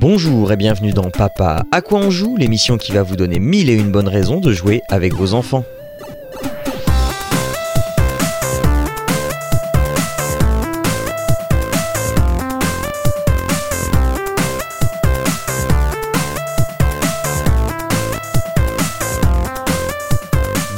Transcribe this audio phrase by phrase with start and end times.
[0.00, 3.68] Bonjour et bienvenue dans Papa à quoi on joue, l'émission qui va vous donner mille
[3.68, 5.62] et une bonnes raisons de jouer avec vos enfants.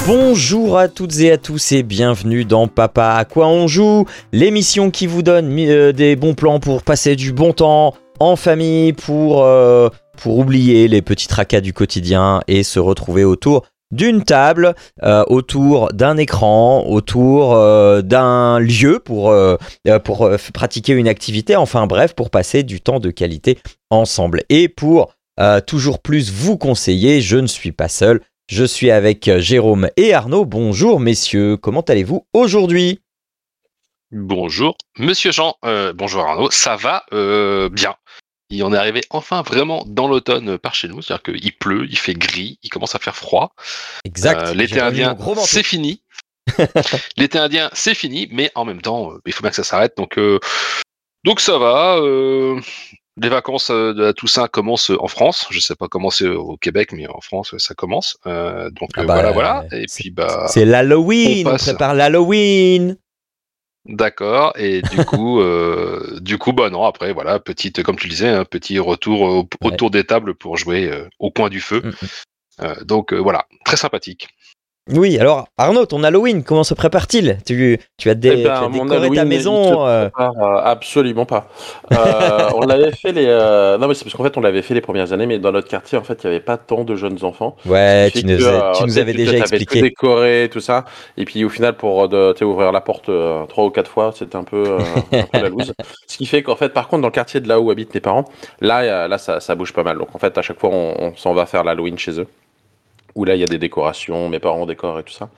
[0.05, 4.91] Bonjour à toutes et à tous et bienvenue dans Papa à quoi on joue, l'émission
[4.91, 9.45] qui vous donne euh, des bons plans pour passer du bon temps en famille, pour,
[9.45, 15.25] euh, pour oublier les petits tracas du quotidien et se retrouver autour d'une table, euh,
[15.27, 17.55] autour d'un écran, autour
[18.03, 19.35] d'un lieu pour,
[20.05, 23.59] pour pratiquer une activité, enfin bref, pour passer du temps de qualité
[23.91, 24.45] ensemble.
[24.49, 25.13] Et pour
[25.67, 28.21] toujours plus vous conseiller, je ne suis pas seul,
[28.53, 30.45] je suis avec euh, Jérôme et Arnaud.
[30.45, 33.01] Bonjour messieurs, comment allez-vous aujourd'hui?
[34.11, 37.95] Bonjour Monsieur Jean, euh, bonjour Arnaud, ça va euh, bien.
[38.53, 41.99] Il en est arrivé enfin vraiment dans l'automne par chez nous, c'est-à-dire qu'il pleut, il
[41.99, 43.55] fait gris, il commence à faire froid.
[44.05, 44.55] Exact.
[44.55, 46.03] L'été indien, c'est fini.
[47.17, 49.97] L'été indien, c'est fini, mais en même temps, il faut bien que ça s'arrête.
[49.97, 50.19] Donc,
[51.25, 51.99] donc ça va.
[53.21, 55.47] Les vacances euh, de la Toussaint commencent en France.
[55.51, 58.17] Je sais pas comment c'est au Québec, mais en France, ça commence.
[58.27, 59.65] Euh, donc ah euh, bah, voilà, voilà.
[59.73, 60.47] Et puis bah.
[60.49, 61.47] C'est l'Halloween.
[61.47, 62.97] On, prépare l'Halloween.
[63.87, 64.53] D'accord.
[64.57, 65.41] Et du coup,
[66.21, 66.85] du coup, bah non.
[66.85, 71.31] Après, voilà, petite, comme tu disais, un petit retour autour des tables pour jouer au
[71.31, 71.83] coin du feu.
[72.61, 72.85] Mm, mm.
[72.85, 74.29] donc voilà, très sympathique.
[74.91, 77.39] Oui, alors Arnaud, ton Halloween, comment se prépare-t-il?
[77.47, 80.09] Tu, tu as, dé, eh ben, décoré ta maison euh...
[80.65, 81.47] Absolument pas.
[81.93, 83.27] Euh, on l'avait fait les.
[83.29, 83.79] Euh...
[83.79, 85.69] Non, mais c'est parce qu'en fait, on l'avait fait les premières années, mais dans notre
[85.69, 87.57] quartier, en fait, il n'y avait pas tant de jeunes enfants.
[87.65, 89.79] Ouais, tu nous, euh, tu nous avais déjà expliqué.
[89.79, 90.85] Tout décoré, tout ça.
[91.17, 93.09] Et puis au final, pour ouvrir la porte
[93.49, 94.79] trois ou quatre fois, c'était un peu,
[95.13, 95.73] un peu la loose.
[96.09, 98.01] Ce qui fait qu'en fait, par contre, dans le quartier de là où habitent mes
[98.01, 98.25] parents,
[98.61, 99.97] là, là ça, ça bouge pas mal.
[99.97, 102.27] Donc en fait, à chaque fois, on, on s'en va faire l'Halloween chez eux
[103.15, 105.29] où là il y a des décorations, mes parents décorent et tout ça.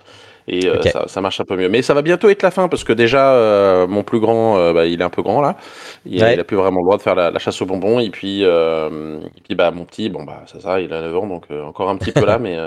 [0.46, 1.68] Et euh, ça, marche un peu mieux.
[1.68, 4.72] Mais ça va bientôt être la fin parce que déjà, euh, mon plus grand, euh,
[4.74, 5.56] bah, il est un peu grand là.
[6.04, 7.98] Il, a plus vraiment le droit de faire la, chasse aux bonbons.
[7.98, 11.26] Et puis, et puis bah, mon petit, bon, bah, c'est ça, il a 9 ans,
[11.26, 12.58] donc encore un petit peu là, mais.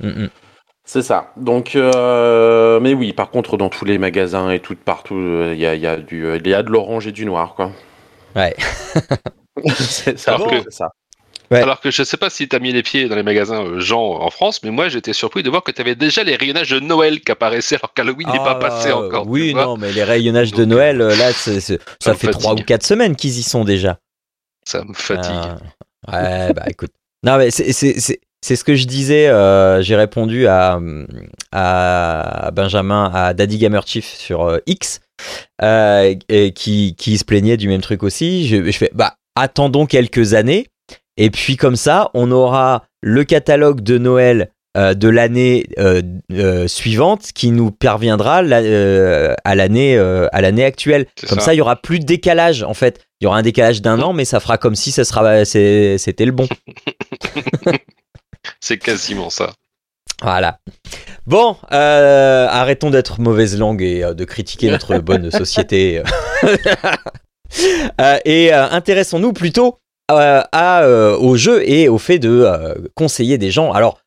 [0.00, 0.30] Mm, mm.
[0.84, 1.32] C'est ça.
[1.36, 5.20] Donc, mais oui, par contre, dans tous les magasins et tout partout,
[5.52, 7.70] il y a, y, a du, y a de l'orange et du noir, quoi.
[8.36, 8.54] Ouais.
[9.74, 10.38] c'est ça.
[10.68, 10.88] ça.
[11.52, 13.64] Alors que je ne sais pas si tu as mis les pieds dans les magasins
[13.64, 16.36] euh, Jean en France, mais moi j'étais surpris de voir que tu avais déjà les
[16.36, 19.26] rayonnages de Noël qui apparaissaient alors qu'Halloween n'est pas ah, passé encore.
[19.26, 23.16] Oui, non, mais les rayonnages de Noël, euh, là, ça, fait 3 ou 4 semaines
[23.16, 23.98] qu'ils y sont déjà.
[24.64, 25.34] Ça me fatigue.
[26.06, 26.92] Ah, ouais, bah écoute.
[27.24, 29.26] Non, mais c'est ce que je disais.
[29.26, 30.78] Euh, j'ai répondu à,
[31.50, 35.00] à Benjamin, à Daddy Gamer Chief sur X,
[35.60, 38.46] et qui, qui se plaignait du même truc aussi.
[38.46, 40.68] Je, je fais, bah, attendons quelques années
[41.20, 46.00] et puis comme ça, on aura le catalogue de Noël euh, de l'année euh,
[46.32, 51.06] euh, suivante qui nous parviendra à l'année à l'année actuelle.
[51.28, 51.52] Comme ça.
[51.52, 53.00] il y aura plus de décalage en fait.
[53.20, 56.24] Il y aura un décalage d'un an, mais ça fera comme si ça sera c'était
[56.24, 56.48] le bon.
[58.60, 59.52] C'est quasiment ça.
[60.22, 60.58] Voilà.
[61.26, 66.02] Bon, arrêtons d'être mauvaise langue et de critiquer notre bonne société.
[68.24, 73.72] et intéressons-nous plutôt à, euh, au jeu et au fait de euh, conseiller des gens.
[73.72, 74.00] Alors,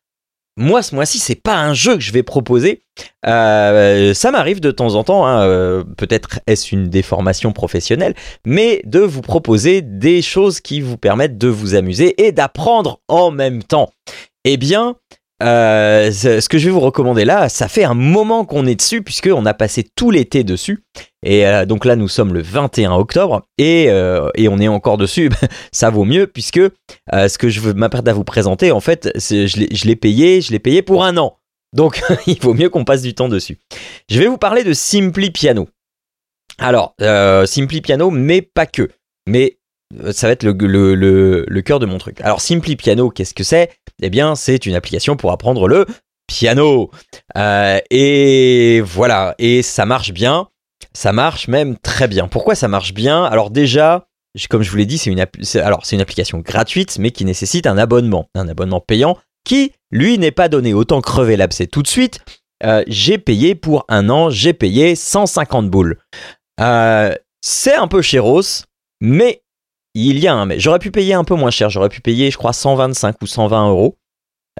[0.56, 2.82] moi, ce mois-ci, c'est pas un jeu que je vais proposer.
[3.24, 8.14] ça m'arrive de temps en temps, hein, peut-être est-ce une déformation professionnelle,
[8.46, 13.32] mais de vous proposer des choses qui vous permettent de vous amuser et d'apprendre en
[13.32, 13.90] même temps.
[14.44, 14.94] Eh bien,
[15.42, 19.02] euh, ce que je vais vous recommander là, ça fait un moment qu'on est dessus,
[19.02, 20.84] puisqu'on a passé tout l'été dessus.
[21.24, 24.96] Et euh, donc là, nous sommes le 21 octobre et, euh, et on est encore
[24.96, 25.30] dessus.
[25.72, 26.60] ça vaut mieux, puisque
[27.12, 30.82] ce que je m'apprête à vous présenter, en fait, je l'ai payé, je l'ai payé
[30.82, 31.36] pour un an.
[31.74, 33.58] Donc il vaut mieux qu'on passe du temps dessus.
[34.08, 35.68] Je vais vous parler de Simply Piano.
[36.58, 36.94] Alors,
[37.46, 38.88] Simply Piano, mais pas que.
[39.26, 39.58] Mais
[40.12, 42.20] ça va être le, cœur de mon truc.
[42.20, 43.70] Alors Simply Piano, qu'est-ce que c'est?
[44.02, 45.86] Eh bien, c'est une application pour apprendre le
[46.26, 46.90] piano.
[47.36, 50.48] Euh, et voilà, et ça marche bien.
[50.92, 52.28] Ça marche même très bien.
[52.28, 53.24] Pourquoi ça marche bien?
[53.24, 54.06] Alors déjà,
[54.48, 55.24] comme je vous l'ai dit, c'est une,
[55.60, 60.18] alors c'est une application gratuite, mais qui nécessite un abonnement, un abonnement payant, qui lui
[60.18, 60.74] n'est pas donné.
[60.74, 62.20] Autant crever l'abcès tout de suite.
[62.64, 65.98] Euh, j'ai payé pour un an, j'ai payé 150 boules.
[66.60, 68.64] Euh, c'est un peu chéros,
[69.00, 69.42] mais
[69.94, 70.58] il y a un mais.
[70.58, 71.70] J'aurais pu payer un peu moins cher.
[71.70, 73.96] J'aurais pu payer, je crois, 125 ou 120 euros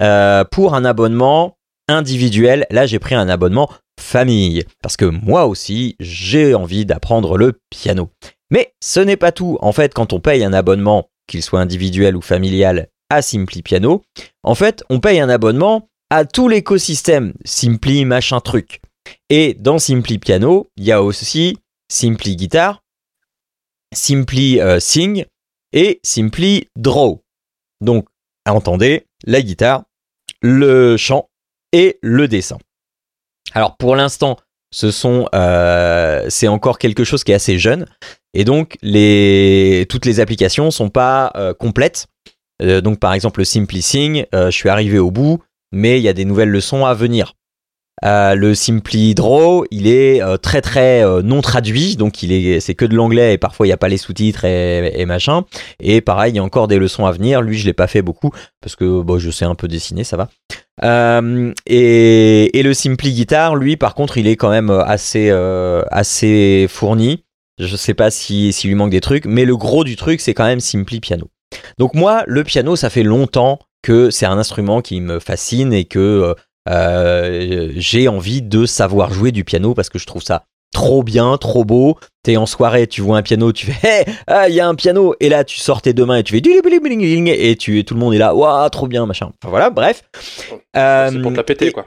[0.01, 2.65] euh, pour un abonnement individuel.
[2.69, 8.09] Là, j'ai pris un abonnement famille parce que moi aussi, j'ai envie d'apprendre le piano.
[8.51, 9.57] Mais ce n'est pas tout.
[9.61, 14.03] En fait, quand on paye un abonnement qu'il soit individuel ou familial, à Simply Piano,
[14.43, 18.81] en fait, on paye un abonnement à tout l'écosystème Simply machin truc.
[19.29, 21.57] Et dans Simply Piano, il y a aussi
[21.91, 22.81] Simply Guitar,
[23.95, 25.25] Simply euh, Sing
[25.73, 27.23] et Simply Draw.
[27.81, 28.07] Donc,
[28.45, 29.83] entendez, la guitare,
[30.41, 31.29] le chant
[31.71, 32.57] et le dessin.
[33.53, 34.37] Alors pour l'instant,
[34.71, 37.85] ce sont, euh, c'est encore quelque chose qui est assez jeune,
[38.33, 42.07] et donc toutes les applications sont pas euh, complètes.
[42.59, 45.43] Donc par exemple le Simply Sing, je suis arrivé au bout,
[45.73, 47.33] mais il y a des nouvelles leçons à venir.
[48.03, 52.59] Euh, le Simply Draw, il est euh, très très euh, non traduit, donc il est
[52.59, 55.45] c'est que de l'anglais et parfois il n'y a pas les sous-titres et, machin.
[55.79, 57.41] Et pareil, il y a encore des leçons à venir.
[57.41, 58.31] Lui, je l'ai pas fait beaucoup
[58.61, 60.27] parce que bon, je sais un peu dessiner, ça va.
[61.67, 65.29] Et, le Simply Guitar, lui, par contre, il est quand même assez
[65.91, 67.23] assez fourni.
[67.57, 70.33] Je sais pas s'il si, lui manque des trucs, mais le gros du truc, c'est
[70.33, 71.29] quand même Simply Piano.
[71.77, 75.85] Donc moi, le piano, ça fait longtemps que c'est un instrument qui me fascine et
[75.85, 76.35] que
[76.69, 81.37] euh, j'ai envie de savoir jouer du piano parce que je trouve ça trop bien,
[81.37, 81.97] trop beau.
[82.23, 84.75] T'es en soirée, tu vois un piano, tu fais Hé, ah, il y a un
[84.75, 87.99] piano, et là tu sors tes deux mains et tu fais et tu tout le
[87.99, 89.31] monde est là, waouh, trop bien, machin.
[89.41, 90.03] Enfin, voilà, bref.
[90.73, 91.85] c'est pour te la péter, quoi.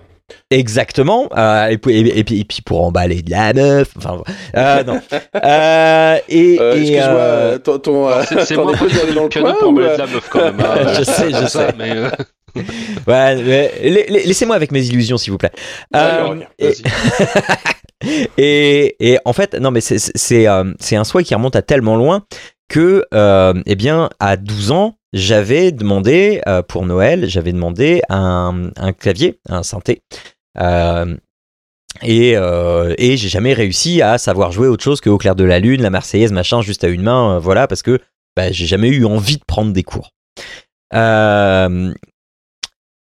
[0.50, 1.28] Exactement.
[1.36, 3.90] Euh, et, puis, et, et, pour emballer de la meuf.
[3.96, 4.22] Enfin,
[4.56, 5.00] euh, non.
[5.42, 8.08] Euh, et, euh, Excuse-moi, ton, ton
[8.44, 10.60] c'est moi qui dans le piano pour emballer de la meuf quand même.
[10.60, 10.92] Hein.
[10.98, 11.74] je sais, je sais.
[11.78, 11.94] Mais
[13.06, 13.70] ouais,
[14.08, 15.52] laissez-moi avec mes illusions, s'il vous plaît.
[15.94, 16.40] Euh,
[18.38, 18.96] et...
[19.00, 22.24] et, en fait, non, mais c'est euh, un souhait qui remonte à tellement loin
[22.68, 28.92] que, euh, eh bien, à 12 ans, j'avais demandé pour Noël, j'avais demandé un, un,
[28.92, 30.02] clavier, un synthé.
[32.02, 35.60] et, et j'ai jamais réussi à savoir jouer autre chose que Au clair de la
[35.60, 38.00] lune, la Marseillaise, machin, juste à une main, voilà, parce que
[38.38, 40.10] bah, j'ai jamais eu envie de prendre des cours.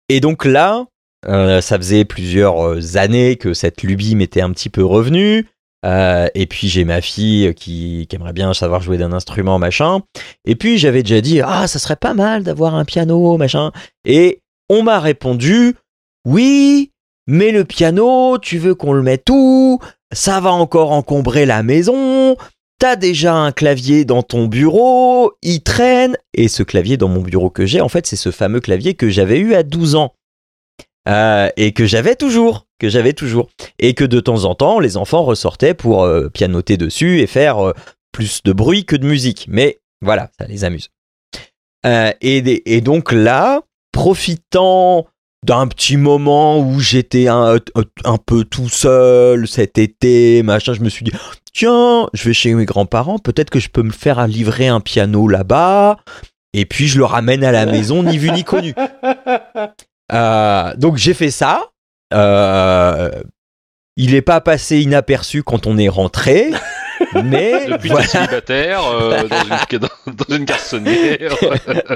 [0.09, 0.87] Et donc là,
[1.27, 5.47] euh, ça faisait plusieurs euh, années que cette lubie m'était un petit peu revenue.
[5.87, 10.01] Euh, et puis j'ai ma fille qui, aimerait bien savoir jouer d'un instrument, machin.
[10.45, 13.73] Et puis j'avais déjà dit, ah, ça serait pas mal d'avoir un piano, machin.
[14.05, 15.77] Et on m'a répondu,
[16.25, 16.93] oui,
[17.27, 19.79] mais le piano, tu veux qu'on le mette où?
[20.13, 22.37] Ça va encore encombrer la maison.
[22.79, 27.51] T'as déjà un clavier dans ton bureau, il traîne, et ce clavier dans mon bureau
[27.51, 30.15] que j'ai, en fait, c'est ce fameux clavier que j'avais eu à 12 ans.
[31.09, 33.49] Euh, et que j'avais toujours, que j'avais toujours.
[33.79, 37.59] Et que de temps en temps, les enfants ressortaient pour euh, pianoter dessus et faire
[37.67, 37.73] euh,
[38.13, 39.47] plus de bruit que de musique.
[39.49, 40.91] Mais voilà, ça les amuse.
[42.21, 45.07] Et, et, donc là, profitant
[45.45, 47.57] d'un petit moment où j'étais un,
[48.05, 51.13] un, peu tout seul cet été, machin, je me suis dit,
[51.53, 55.29] tiens, je vais chez mes grands-parents, peut-être que je peux me faire livrer un piano
[55.29, 55.99] là-bas,
[56.55, 58.75] et puis je le ramène à la maison, ni vu ni connu.
[60.13, 61.71] Euh, donc j'ai fait ça.
[62.15, 63.11] Euh,
[63.97, 66.51] il n'est pas passé inaperçu quand on est rentré.
[67.25, 68.07] Mais depuis voilà.
[68.07, 71.33] célibataire euh, dans, une, dans, dans, une garçonnière.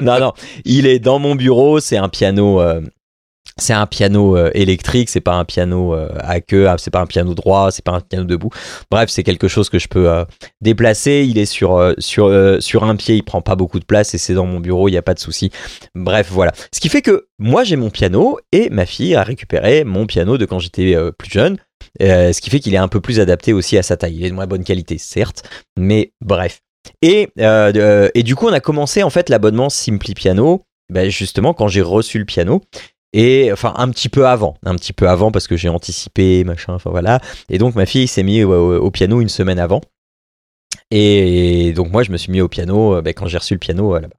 [0.01, 0.33] non non,
[0.65, 1.81] il est dans mon bureau.
[1.81, 2.63] C'est un piano,
[3.57, 7.01] c'est un piano euh, électrique, c'est pas un piano euh, à queue, ah, c'est pas
[7.01, 8.51] un piano droit, c'est pas un piano debout.
[8.91, 10.25] Bref, c'est quelque chose que je peux euh,
[10.61, 11.27] déplacer.
[11.29, 14.35] Il est sur, sur, sur un pied, il prend pas beaucoup de place et c'est
[14.35, 15.51] dans mon bureau, il n'y a pas de souci.
[15.95, 16.53] Bref, voilà.
[16.73, 20.39] Ce qui fait que moi j'ai mon piano et ma fille a récupéré mon piano
[20.39, 21.59] de quand j'étais plus jeune.
[22.01, 24.17] ce qui fait qu'il est un peu plus adapté aussi à sa taille.
[24.17, 25.43] Il est de moins bonne qualité, certes,
[25.77, 26.61] mais bref.
[27.01, 30.65] Et, et du coup, on a commencé en fait l'abonnement Simply Piano.
[30.91, 32.61] Ben justement, quand j'ai reçu le piano,
[33.13, 36.75] et enfin un petit peu avant, un petit peu avant parce que j'ai anticipé, machin,
[36.75, 37.21] enfin voilà.
[37.49, 39.81] Et donc ma fille s'est mise au, piano une semaine avant.
[40.91, 43.59] Et donc moi je me suis mis au piano euh, ben, quand j'ai reçu le
[43.59, 44.17] piano euh, là-bas.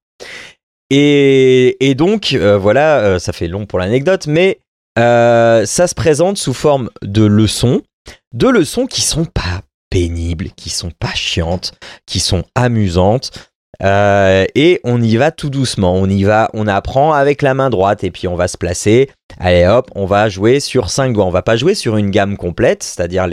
[0.89, 4.59] Et, et, donc euh, voilà, ça fait long pour l'anecdote, mais
[4.95, 7.81] ça se présente sous forme de leçons,
[8.33, 11.73] de leçons qui sont pas pénibles, qui sont pas chiantes,
[12.05, 13.31] qui sont amusantes.
[13.81, 15.93] Euh, et on y va tout doucement.
[15.95, 19.09] On y va, on apprend avec la main droite et puis on va se placer.
[19.39, 21.25] Allez hop, on va jouer sur 5 doigts.
[21.25, 23.27] On va pas jouer sur une gamme complète, c'est-à-dire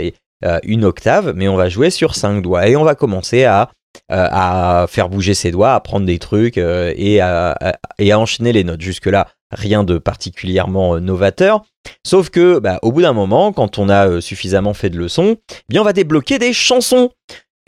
[0.45, 3.71] euh, une octave, mais on va jouer sur 5 doigts et on va commencer à
[4.13, 8.53] euh, à faire bouger ses doigts, à prendre des trucs et, à, et à enchaîner
[8.53, 8.81] les notes.
[8.81, 11.65] Jusque là, rien de particulièrement novateur.
[12.07, 15.55] Sauf que, bah, au bout d'un moment, quand on a suffisamment fait de leçons, eh
[15.69, 17.11] bien on va débloquer des chansons.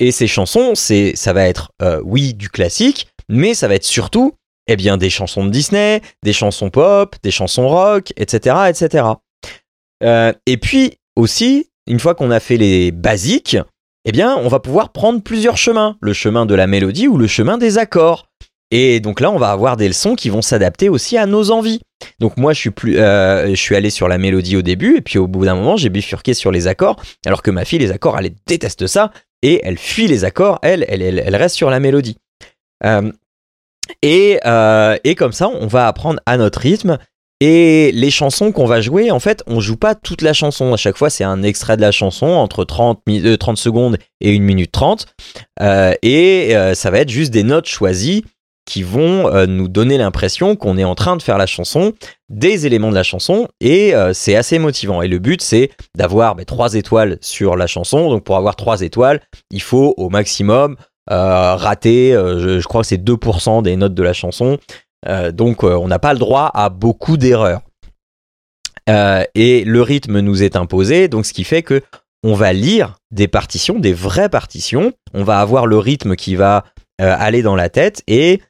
[0.02, 4.32] Et ces chansons, ça va être, euh, oui, du classique, mais ça va être surtout,
[4.66, 9.04] eh bien, des chansons de Disney, des chansons pop, des chansons rock, etc., etc.
[10.02, 13.56] Euh, et puis aussi, une fois qu'on a fait les basiques,
[14.04, 17.28] eh bien, on va pouvoir prendre plusieurs chemins, le chemin de la mélodie ou le
[17.28, 18.26] chemin des accords.
[18.74, 21.82] Et donc là, on va avoir des leçons qui vont s'adapter aussi à nos envies.
[22.20, 25.02] Donc moi, je suis plus, euh, je suis allé sur la mélodie au début, et
[25.02, 27.92] puis au bout d'un moment, j'ai bifurqué sur les accords, alors que ma fille, les
[27.92, 29.12] accords, elle déteste ça,
[29.42, 32.16] et elle fuit les accords, elle, elle, elle, reste sur la mélodie.
[32.86, 33.12] Euh,
[34.00, 36.96] et, euh, et comme ça, on va apprendre à notre rythme.
[37.40, 40.72] Et les chansons qu'on va jouer, en fait, on joue pas toute la chanson.
[40.72, 43.02] À chaque fois, c'est un extrait de la chanson entre 30,
[43.38, 45.06] 30 secondes et 1 minute 30.
[45.60, 48.24] et ça va être juste des notes choisies
[48.64, 51.92] qui vont euh, nous donner l'impression qu'on est en train de faire la chanson,
[52.28, 55.02] des éléments de la chanson, et euh, c'est assez motivant.
[55.02, 58.08] Et le but, c'est d'avoir bah, trois étoiles sur la chanson.
[58.08, 60.76] Donc pour avoir trois étoiles, il faut au maximum
[61.10, 64.58] euh, rater, je, crois que c'est 2% des notes de la chanson.
[65.32, 67.62] donc on n'a pas le droit à beaucoup d'erreurs.
[68.88, 71.82] et le rythme nous est imposé, donc ce qui fait que
[72.24, 74.92] on va lire des partitions, des vraies partitions.
[75.12, 76.64] On va avoir le rythme qui va
[77.00, 78.40] aller dans la tête et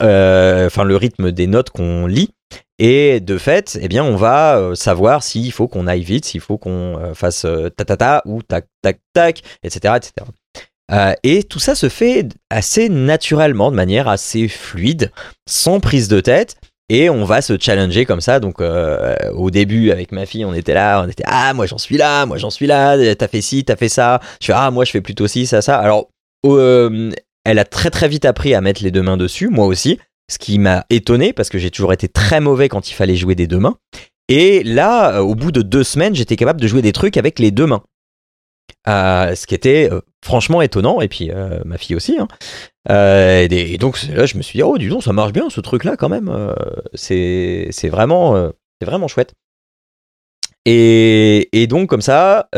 [0.00, 2.30] enfin le rythme des notes qu'on lit.
[2.78, 6.42] Et de fait, eh bien, on va euh, savoir s'il faut qu'on aille vite, s'il
[6.42, 11.16] faut qu'on euh, fasse ta ta ta ou tac tac tac, etc., etc.
[11.22, 15.10] et tout ça se fait assez naturellement, de manière assez fluide,
[15.48, 16.56] sans prise de tête.
[16.88, 18.38] Et on va se challenger comme ça.
[18.38, 21.96] Donc au début avec ma fille, on était là, on était ah moi j'en suis
[21.96, 22.96] là, moi j'en suis là.
[23.16, 24.20] T'as fait ci, t'as fait ça.
[24.40, 25.78] Je fais ah moi je fais plutôt ci, ça, ça.
[25.78, 26.10] Alors
[27.46, 30.36] elle a très très vite appris à mettre les deux mains dessus, moi aussi, ce
[30.38, 33.46] qui m'a étonné parce que j'ai toujours été très mauvais quand il fallait jouer des
[33.46, 33.76] deux mains.
[34.28, 37.38] Et là, euh, au bout de deux semaines, j'étais capable de jouer des trucs avec
[37.38, 37.84] les deux mains.
[38.88, 41.30] Euh, ce qui était euh, franchement étonnant, et puis
[41.64, 42.18] ma fille aussi.
[42.18, 42.26] Hein.
[43.48, 45.96] Et, donc là, je me suis dit, oh, dis donc, ça marche bien ce truc-là
[45.96, 46.52] quand même.
[46.94, 48.50] c'est vraiment,
[48.82, 49.34] vraiment chouette.
[50.64, 52.48] Et, et, donc, comme ça,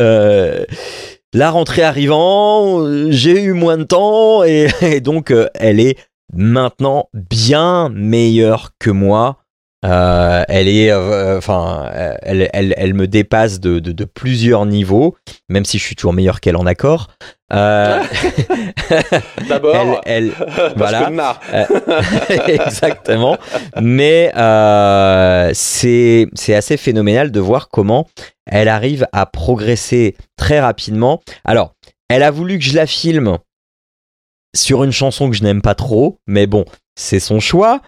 [1.35, 5.99] la rentrée arrivant, j'ai eu moins de temps et, donc euh, elle est
[6.33, 9.39] maintenant bien meilleure que moi.
[9.85, 11.89] Euh, elle est, euh, enfin,
[12.23, 15.17] elle, elle, me dépasse de, de, plusieurs niveaux,
[15.49, 17.07] même si je suis toujours meilleur qu'elle en accord.
[17.51, 18.03] D'abord,
[20.05, 20.33] elle,
[20.77, 21.09] voilà,
[22.49, 23.39] exactement.
[23.81, 24.33] Mais
[25.55, 28.09] c'est c'est assez phénoménal de voir comment
[28.51, 31.23] elle arrive à progresser très rapidement.
[31.45, 31.75] Alors,
[32.09, 33.39] elle a voulu que je la filme
[34.57, 36.65] sur une chanson que je n'aime pas trop, mais bon,
[36.99, 37.81] c'est son choix.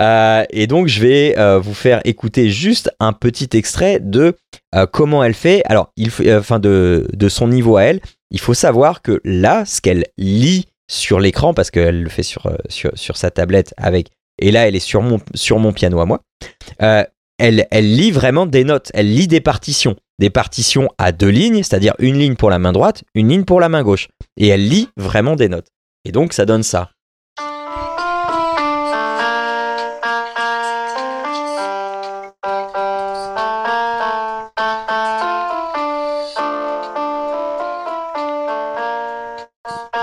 [0.00, 4.36] Euh, et donc, je vais euh, vous faire écouter juste un petit extrait de
[4.74, 5.62] euh, comment elle fait.
[5.64, 5.92] Alors,
[6.30, 8.00] enfin de, de son niveau à elle.
[8.30, 12.50] Il faut savoir que là, ce qu'elle lit sur l'écran, parce qu'elle le fait sur,
[12.68, 14.08] sur, sur, sa tablette avec,
[14.38, 16.20] et là, elle est sur mon, sur mon piano à moi.
[16.78, 21.62] elle, elle lit vraiment des notes, elle lit des partitions des partitions à deux lignes,
[21.62, 24.08] c'est-à-dire une ligne pour la main droite, une ligne pour la main gauche.
[24.36, 25.68] Et elle lit vraiment des notes.
[26.04, 26.90] Et donc ça donne ça.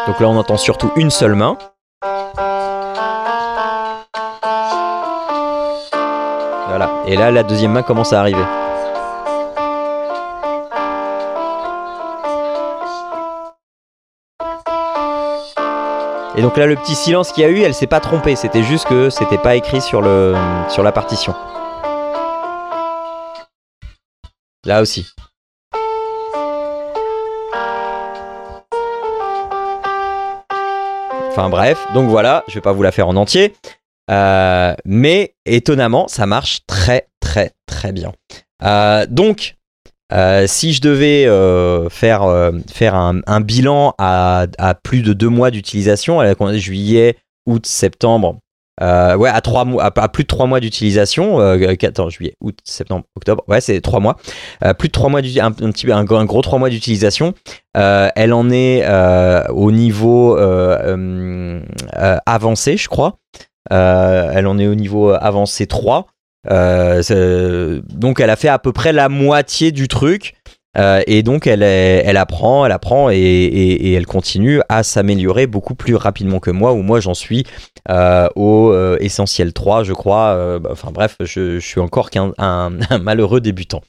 [0.08, 1.58] Donc là on entend surtout une seule main.
[6.68, 6.90] Voilà.
[7.08, 8.44] Et là la deuxième main commence à arriver.
[16.38, 18.36] Et donc là, le petit silence qu'il y a eu, elle s'est pas trompée.
[18.36, 21.34] C'était juste que c'était pas écrit sur, la partition.
[24.66, 25.08] Là aussi.
[31.38, 33.54] Enfin bref, donc voilà, je vais pas vous la faire en entier.
[34.10, 38.14] Euh, mais étonnamment, ça marche très très très bien.
[38.64, 39.58] Euh, donc,
[40.14, 41.26] euh, si je devais
[41.90, 44.48] faire, faire un, bilan à,
[44.82, 46.22] plus de deux mois d'utilisation,
[46.54, 48.38] juillet, août, septembre,
[48.82, 54.00] ouais, à, plus de trois mois d'utilisation, attends, juillet, août, septembre, octobre, ouais, c'est trois
[54.00, 54.18] mois,
[54.78, 55.54] plus de trois mois, un,
[55.92, 57.34] un, gros trois mois d'utilisation,
[57.74, 58.86] elle en est
[59.50, 60.38] au niveau
[62.26, 63.20] avancé, je crois.
[63.70, 66.08] elle en est au niveau avancé 3.
[66.52, 70.35] Euh, donc elle a fait à peu près la moitié du truc.
[70.78, 75.96] Euh, et donc elle, elle apprend, elle apprend et, elle continue à s'améliorer beaucoup plus
[75.96, 77.46] rapidement que moi, où moi j'en suis
[77.90, 80.60] euh, au essentiel 3, je crois.
[80.60, 83.82] Bah, enfin bref, je, suis encore qu'un un, malheureux débutant.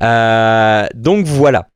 [0.00, 1.66] donc voilà.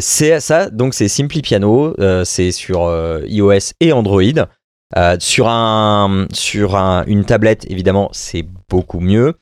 [0.00, 2.90] c'est ça, donc c'est Simply Piano, c'est sur
[3.26, 4.46] iOS et Android.
[4.96, 9.34] Euh, sur un, sur une tablette, évidemment, c'est beaucoup mieux.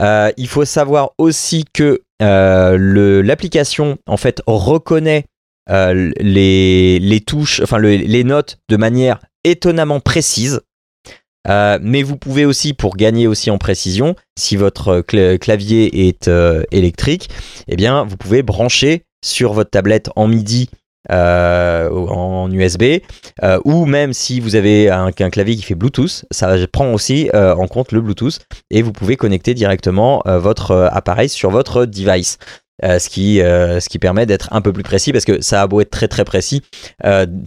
[0.00, 5.24] Euh, il faut savoir aussi que euh, l'application, en fait, reconnaît
[5.68, 10.60] les, les, touches, enfin les notes de manière étonnamment précise.
[11.48, 16.26] Euh, mais vous pouvez aussi, pour gagner aussi en précision, si votre cl- clavier est
[16.26, 17.30] euh, électrique,
[17.68, 20.68] eh bien, vous pouvez brancher sur votre tablette en MIDI
[21.10, 23.00] euh, en USB,
[23.42, 27.54] euh, ou même si vous avez un, clavier qui fait Bluetooth, ça prend aussi euh,
[27.54, 32.38] en compte le Bluetooth et vous pouvez connecter directement votre appareil sur votre device.
[32.82, 36.08] Ce, qui, permet d'être un peu plus précis parce que ça a beau être très
[36.08, 36.62] très précis,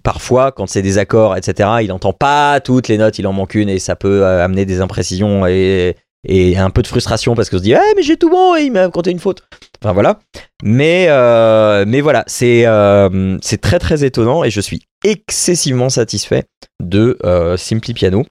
[0.04, 3.54] parfois quand c'est des accords, etc., il n'entend pas toutes les notes, il en manque
[3.54, 5.96] une et ça peut amener des imprécisions et,
[6.28, 8.64] et un peu de frustration parce qu'on se dit ah mais j'ai tout bon et
[8.64, 9.44] il m'a compté une faute.
[9.82, 10.20] Enfin voilà.
[10.64, 16.44] Mais euh, mais voilà, c'est euh, c'est très très étonnant et je suis excessivement satisfait
[16.84, 18.26] de euh, Simply Piano.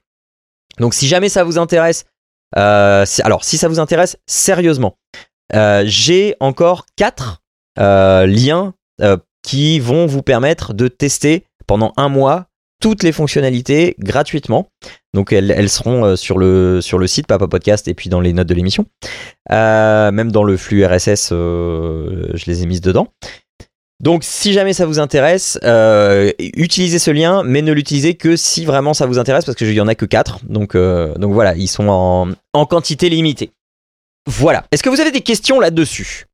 [0.79, 2.05] Donc si jamais ça vous intéresse,
[2.57, 4.97] euh, alors si ça vous intéresse sérieusement,
[5.83, 7.41] j'ai encore quatre
[7.77, 8.73] liens
[9.41, 12.48] qui vont vous permettre de tester pendant un mois
[12.79, 14.67] toutes les fonctionnalités gratuitement.
[15.13, 18.53] Donc elles, seront euh, sur le, site Papa Podcast et puis dans les notes de
[18.53, 18.85] l'émission.
[19.51, 23.07] Euh, même dans le flux RSS, euh, je les ai mises dedans.
[24.01, 25.59] Donc si jamais ça vous intéresse,
[26.39, 29.81] utilisez ce lien, mais ne l'utilisez que si vraiment ça vous intéresse, parce qu'il y
[29.81, 30.45] en a que 4.
[30.47, 31.89] Donc, donc voilà, ils sont
[32.53, 33.51] en quantité limitée.
[34.25, 34.63] Voilà.
[34.71, 36.28] Est-ce que vous avez des questions là-dessus?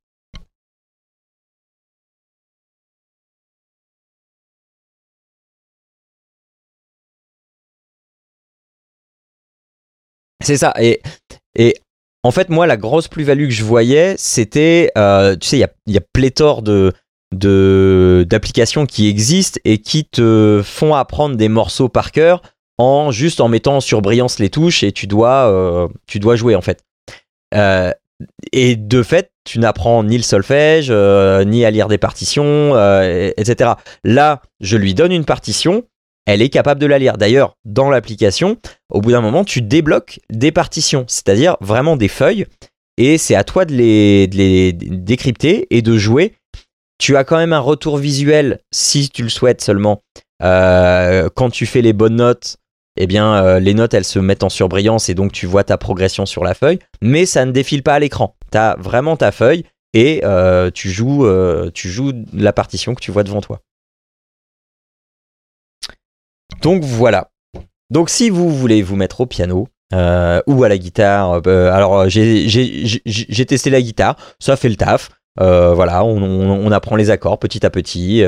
[10.46, 10.74] C'est ça.
[10.80, 11.02] Et,
[11.58, 11.75] et
[12.24, 15.98] en fait, moi, la grosse plus-value que je voyais, c'était, euh, tu sais, il y
[15.98, 16.94] a, pléthore de
[17.32, 22.42] d'applications qui existent et qui te font apprendre des morceaux par cœur
[22.78, 26.56] en juste en mettant en surbrillance les touches et tu dois, euh, tu dois jouer
[26.56, 26.82] en fait.
[27.54, 27.92] Euh,
[28.54, 32.70] et de fait, tu n'apprends ni le solfège, ni à lire des partitions,
[33.38, 33.72] etc.
[34.06, 35.84] Là, je lui donne une partition,
[36.25, 37.18] elle est capable de la lire.
[37.18, 38.57] D'ailleurs, dans l'application,
[38.90, 42.46] au bout d'un moment, tu débloques des partitions, c'est-à-dire vraiment des feuilles,
[42.98, 46.33] et c'est à toi de les, décrypter et de jouer.
[46.98, 50.01] Tu as quand même un retour visuel, si tu le souhaites seulement.
[50.42, 52.57] Euh, quand tu fais les bonnes notes,
[52.98, 55.77] eh bien, euh, les notes, elles se mettent en surbrillance et donc tu vois ta
[55.77, 58.38] progression sur la feuille, mais ça ne défile pas à l'écran.
[58.51, 61.27] Tu as vraiment ta feuille et euh, tu, joues,
[61.74, 63.59] tu joues la partition que tu vois devant toi.
[66.62, 67.29] Donc voilà.
[67.90, 72.10] Donc si vous voulez vous mettre au piano euh, ou à la guitare, euh, alors
[72.10, 75.10] j'ai- testé la guitare, ça fait le taf.
[75.42, 78.24] Euh, voilà, on, apprend les accords petit à petit.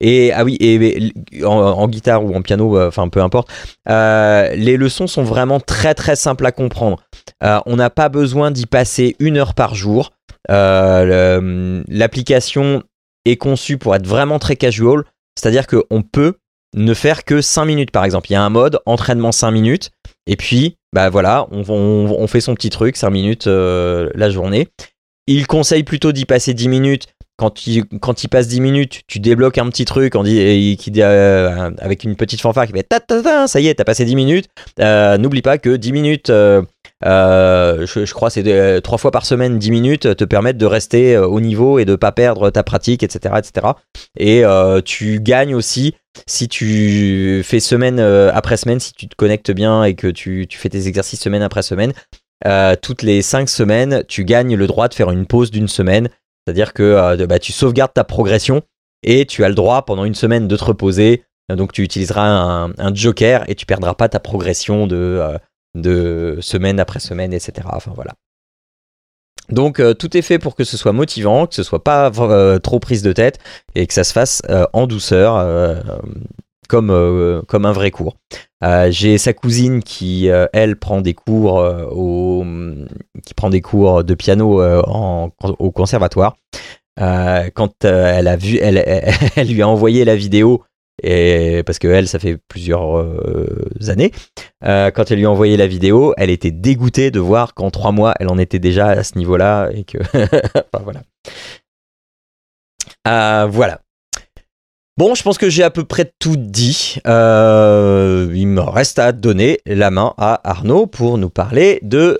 [0.00, 1.12] et ah oui,
[1.44, 3.48] en, guitare ou en piano, enfin peu importe,
[3.86, 7.02] les leçons sont vraiment très très simples à comprendre.
[7.42, 10.12] On n'a pas besoin d'y passer une heure par jour.
[10.48, 12.84] Le- L'application
[13.24, 15.02] est conçue pour être vraiment très casual,
[15.36, 16.34] c'est-à-dire qu'on peut
[16.74, 18.30] ne faire que 5 minutes par exemple.
[18.30, 19.90] Il y a un mode entraînement 5 minutes,
[20.26, 24.68] et puis bah voilà, on, fait son petit truc 5 minutes euh, la journée.
[25.26, 27.06] Il conseille plutôt d'y passer 10 minutes.
[27.36, 30.38] Quand il, quand il passe 10 minutes, tu débloques un petit truc on dit,
[30.98, 34.04] euh, avec une petite fanfare qui fait ta, ta, ta, ça y est, t'as passé
[34.04, 34.46] 10 minutes.
[34.78, 39.70] Euh, N'oublie pas que 10 minutes, je, crois c'est euh, trois fois par semaine 10
[39.72, 43.34] minutes, te permettent de rester au niveau et de pas perdre ta pratique, etc.
[43.38, 43.66] etc.
[44.16, 44.44] Et
[44.84, 45.94] tu gagnes aussi
[46.26, 50.46] si tu fais semaine euh, après semaine, si tu te connectes bien et que tu,
[50.50, 51.92] fais tes exercices semaine après semaine,
[52.46, 56.08] euh, toutes les 5 semaines, tu gagnes le droit de faire une pause d'une semaine.
[56.46, 58.62] C'est-à-dire que euh, bah, tu sauvegardes ta progression
[59.02, 61.24] et tu as le droit pendant une semaine de te reposer.
[61.54, 65.22] Donc tu utiliseras un, joker et tu perdras pas ta progression de,
[65.74, 67.68] de semaine après semaine, etc.
[67.70, 68.12] Enfin voilà.
[69.50, 72.58] Donc euh, tout est fait pour que ce soit motivant, que ce soit pas euh,
[72.58, 73.38] trop prise de tête
[73.74, 75.82] et que ça se fasse euh, en douceur,
[76.68, 78.16] comme, comme un vrai cours.
[78.88, 81.62] J'ai sa cousine qui, elle, prend des cours
[83.26, 86.36] qui prend des cours de piano en, au conservatoire.
[86.96, 90.62] Quand elle a vu, elle lui a envoyé la vidéo
[91.02, 94.12] et parce que elle, ça fait plusieurs euh, années.
[94.64, 97.92] Euh, quand elle lui a envoyé la vidéo, elle était dégoûtée de voir qu'en trois
[97.92, 99.98] mois, elle en était déjà à ce niveau-là et que.
[103.06, 103.82] Euh, voilà.
[104.96, 106.94] Bon, je pense que j'ai à peu près tout dit.
[107.04, 112.16] Il me reste à donner la main à Arnaud pour nous parler de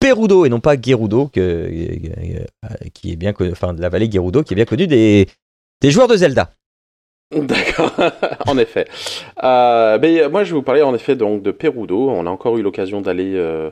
[0.00, 4.54] Perudo et non pas Gerudo, qui est bien connu, enfin de la vallée Gerudo, qui
[4.54, 5.28] est bien connue des
[5.84, 6.50] joueurs de Zelda.
[7.42, 7.92] D'accord,
[8.46, 8.86] en effet.
[9.42, 12.08] Euh, ben, moi, je vais vous parler en effet donc de Perudo.
[12.10, 13.70] On a encore eu l'occasion d'aller euh,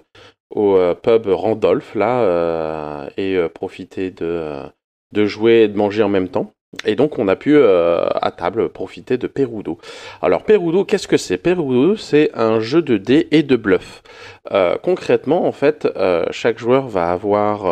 [0.55, 4.63] au euh, pub Randolph là euh, et euh, profiter de, euh,
[5.13, 6.53] de jouer et de manger en même temps.
[6.87, 9.77] Et donc on a pu à table profiter de Perudo.
[10.23, 11.37] Alors Perudo, qu'est-ce que c'est?
[11.37, 14.03] Perudo, c'est un jeu de dés et de bluff.
[14.83, 15.87] concrètement, en fait,
[16.31, 17.67] chaque joueur va avoir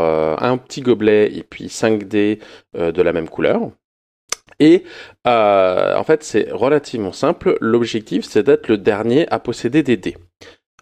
[0.44, 2.40] un petit gobelet et puis 5 dés
[2.74, 3.70] de la même couleur.
[4.61, 4.85] Et
[5.27, 7.57] euh, en fait, c'est relativement simple.
[7.61, 10.16] L'objectif, c'est d'être le dernier à posséder des dés.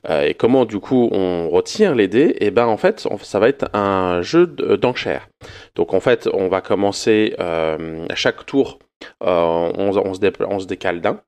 [0.08, 2.36] Euh, et comment du coup on retire les dés?
[2.40, 5.28] Et eh ben en fait, ça va être un jeu d'enchères.
[5.74, 8.78] Donc en fait, on va commencer euh, à chaque tour,
[9.20, 11.20] on, se décale d'un.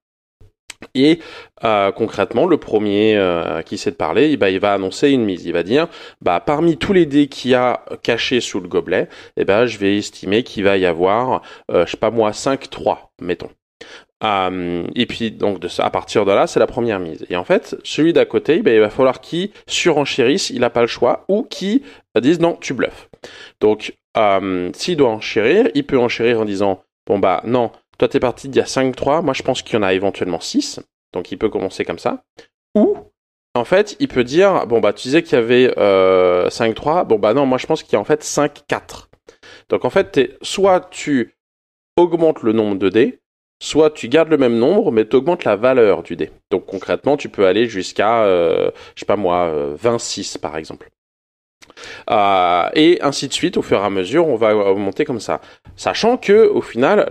[0.95, 1.21] Et
[1.65, 5.45] euh, concrètement, le premier euh, qui sait de parler, bah, il va annoncer une mise.
[5.45, 5.89] Il va dire,
[6.21, 9.79] bah, parmi tous les dés qu'il y a cachés sous le gobelet, eh ben, je
[9.79, 13.51] vais estimer qu'il va y avoir, euh, je sais pas moi, 5-3, mettons.
[14.23, 17.25] et puis donc de ça, à partir de là, c'est la première mise.
[17.31, 20.83] Et en fait, celui d'à côté, bah, il va falloir qu'il surenchérisse, il n'a pas
[20.83, 21.83] le choix, ou qu'il
[22.21, 23.09] dise non, tu bluffes.
[23.61, 23.95] Donc
[24.75, 28.59] s'il doit enchérir, il peut enchérir en disant bon bah non, toi, t'es parti d'il
[28.59, 29.23] y a 5-3.
[29.23, 30.81] Moi, je pense qu'il y en a éventuellement 6.
[31.13, 32.25] Donc, il peut commencer comme ça.
[32.75, 32.97] Ou,
[33.55, 37.07] en fait, il peut dire Bon, bah, tu disais qu'il y avait euh, 5-3.
[37.07, 39.09] Bon, bah, non, moi, je pense qu'il y a en fait 5-4.
[39.69, 41.37] Donc, en fait, soit tu
[41.99, 43.21] augmentes le nombre de dés,
[43.63, 46.31] soit tu gardes le même nombre, mais tu augmentes la valeur du dé.
[46.51, 50.89] Donc, concrètement, tu peux aller jusqu'à, euh, je sais pas moi, 26 euh, par exemple.
[52.11, 55.41] Euh, et ainsi de suite, au fur et à mesure, on va monter comme ça.
[55.77, 57.07] Sachant que, au final,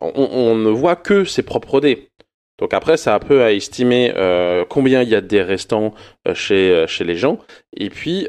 [0.00, 2.10] on, ne voit que ses propres dés.
[2.58, 5.92] Donc après, c'est un peu à estimer euh, combien il y a de dés restants
[6.26, 7.38] euh, chez, chez les gens,
[7.76, 8.28] et puis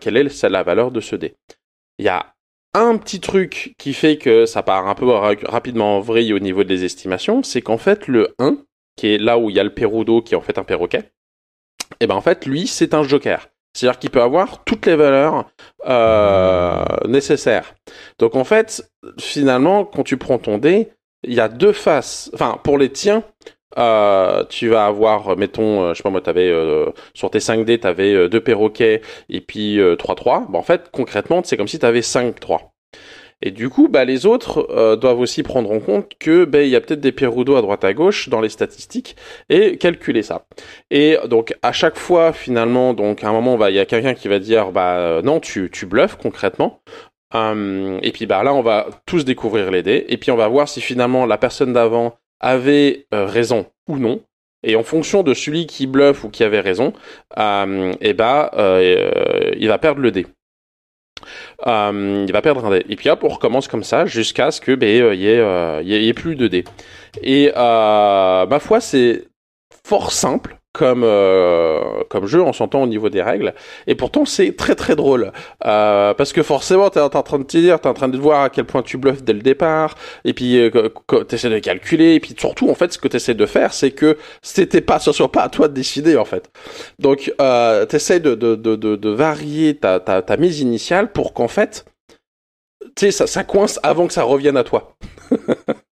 [0.00, 1.34] quelle est la valeur de ce dé.
[1.98, 2.34] Il y a
[2.74, 6.62] un petit truc qui fait que ça part un peu rapidement en vrille au niveau
[6.62, 8.58] des estimations, c'est qu'en fait, le 1,
[8.96, 11.10] qui est là où il y a le perudo, qui est en fait un perroquet,
[11.92, 13.48] et eh ben en fait, lui, c'est un joker.
[13.76, 15.44] C'est-à-dire qu'il peut avoir toutes les valeurs
[15.86, 17.74] euh, nécessaires.
[18.18, 20.88] Donc en fait, finalement, quand tu prends ton dé,
[21.24, 22.30] il y a deux faces.
[22.32, 23.22] Enfin, pour les tiens,
[23.76, 26.50] euh, tu vas avoir, mettons, euh, je sais pas moi, avais,
[27.12, 30.46] sur tes 5 dés, tu avais deux perroquets et puis 3-3.
[30.54, 32.75] en fait, concrètement, c'est comme si tu avais 5-3.
[33.42, 36.74] Et du coup, bah, les autres euh, doivent aussi prendre en compte que bah, y
[36.74, 39.16] a peut-être des Perudo à droite à gauche dans les statistiques
[39.50, 40.46] et calculer ça.
[40.90, 44.28] Et donc à chaque fois, finalement, donc à un moment, il y a quelqu'un qui
[44.28, 46.80] va dire bah euh, non, tu tu bluffes concrètement.
[47.34, 50.48] Hum, et puis bah là, on va tous découvrir les dés et puis on va
[50.48, 54.22] voir si finalement la personne d'avant avait euh, raison ou non.
[54.62, 56.92] Et en fonction de celui qui bluffe ou qui avait raison,
[57.36, 58.50] hum, et bah
[59.58, 60.26] il va perdre le dé.
[61.66, 62.84] Euh, il va perdre un dé.
[62.88, 66.08] Et puis hop, on recommence comme ça jusqu'à ce que ben, il y, euh, y,
[66.08, 66.64] ait plus de dés.
[67.22, 69.28] Et euh, ma foi, c'est
[69.84, 73.54] fort simple comme euh, comme jeu, on s'entend au niveau des règles.
[73.86, 75.32] Et pourtant, c'est très très drôle
[75.64, 78.42] euh, parce que forcément, t'es en train de te dire, t'es en train de voir
[78.42, 80.88] à quel point tu bluffes dès le départ, et puis euh,
[81.26, 84.18] t'essaies de calculer, et puis surtout, en fait, ce que t'essaies de faire, c'est que
[84.42, 86.50] c'était pas, ce soit pas à toi de décider, en fait.
[86.98, 91.48] Donc, euh, t'essaies de, de, de, de, varier ta, ta, ta mise initiale pour qu'en
[91.48, 91.86] fait,
[92.96, 94.94] tu sais, ça, ça coince avant que ça revienne à toi.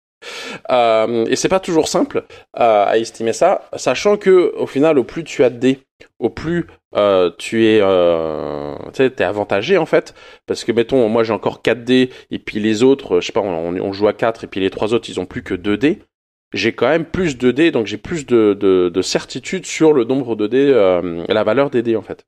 [0.70, 2.26] Euh, et c'est pas toujours simple
[2.60, 5.80] euh, à estimer ça, sachant que au final, au plus tu as de dés,
[6.20, 10.14] au plus euh, tu es, es avantagé en fait,
[10.46, 13.42] parce que mettons, moi j'ai encore 4 dés et puis les autres, je sais pas,
[13.42, 16.00] on, joue à 4 et puis les trois autres ils ont plus que 2 dés.
[16.54, 20.04] J'ai quand même plus de dés, donc j'ai plus de, de, de, certitude sur le
[20.04, 20.74] nombre de dés,
[21.30, 22.26] la valeur des dés en fait.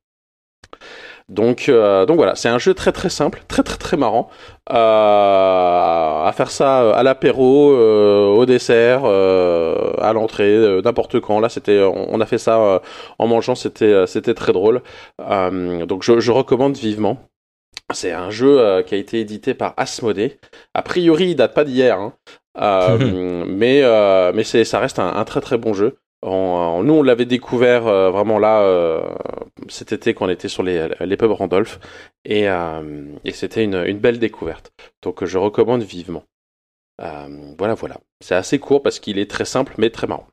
[1.30, 4.28] Donc, euh, donc voilà, c'est un jeu très très simple, très très très marrant.
[4.70, 11.40] Euh, à faire ça euh, à l'apéro, au dessert, à l'entrée, n'importe quand.
[11.40, 12.82] Là, c'était, on a fait ça
[13.18, 14.82] en mangeant, c'était c'était très drôle.
[15.18, 17.18] donc je, je, recommande vivement.
[17.92, 20.38] C'est un jeu qui a été édité par Asmodée.
[20.74, 22.12] A priori, il date pas d'hier, hein.
[23.48, 23.82] mais
[24.34, 28.10] mais c'est ça reste un, un, très très bon jeu nous, on l'avait découvert euh,
[28.10, 29.14] vraiment là euh,
[29.68, 31.78] cet été quand on était sur les, les pubs Randolph,
[32.24, 34.72] et, euh, c'était une, une, belle découverte.
[35.02, 36.24] Donc, je recommande vivement.
[36.98, 38.00] voilà, voilà.
[38.20, 40.26] C'est assez court parce qu'il est très simple, mais très marrant.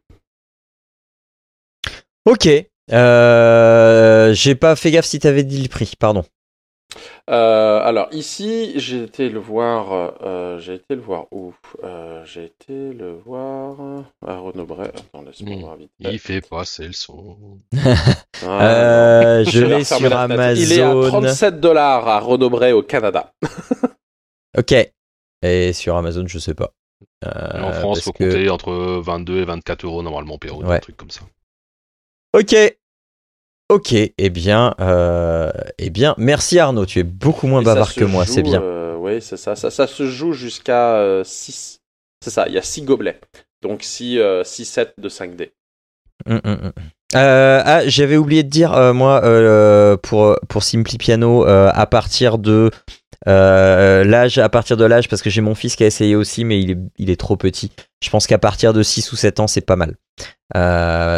[2.26, 2.46] Ok.
[2.88, 6.24] J'ai pas fait gaffe si t'avais dit le prix, pardon.
[7.30, 10.16] Euh, alors ici, j'ai été le voir.
[10.22, 11.54] Euh, j'ai été le voir où?
[11.84, 13.80] Euh, J'ai été le voir
[14.26, 14.32] à.
[14.32, 15.62] Attends, laisse-moi hmm.
[15.62, 15.92] voir vite.
[16.00, 17.38] Il fait passer le son.
[18.46, 20.62] Ah, je vais sur Amazon.
[20.62, 23.34] Il est à 37 dollars à Renobret au Canada.
[24.58, 24.74] ok.
[25.44, 26.74] Et sur Amazon, je sais pas.
[27.26, 31.12] en France, il faut compter entre 22 et 24 euros normalement, Péro, un truc comme
[31.12, 31.22] ça.
[32.34, 32.56] Ok,
[33.72, 38.26] Ok, eh bien, euh, eh bien, merci Arnaud, tu es beaucoup moins bavard que moi,
[38.26, 38.62] c'est bien.
[38.62, 39.56] Euh, oui, c'est ça.
[39.56, 39.72] ça.
[39.72, 41.80] Ça se joue jusqu'à 6.
[42.22, 43.22] C'est ça, il y a 6 gobelets.
[43.62, 45.52] Donc 6, 6 sets de 5D.
[46.28, 46.72] Hum, hum, hum.
[47.16, 52.40] Euh, ah, j'avais oublié de dire, euh, moi, euh, pour, pour Simply Piano, à partir
[52.40, 52.72] de
[53.26, 56.60] l'âge, à partir de l'âge, parce que j'ai mon fils qui a essayé aussi, mais
[56.60, 57.72] il est, il est trop petit.
[58.04, 59.96] Je pense qu'à partir de 6 ou 7 ans, c'est pas mal.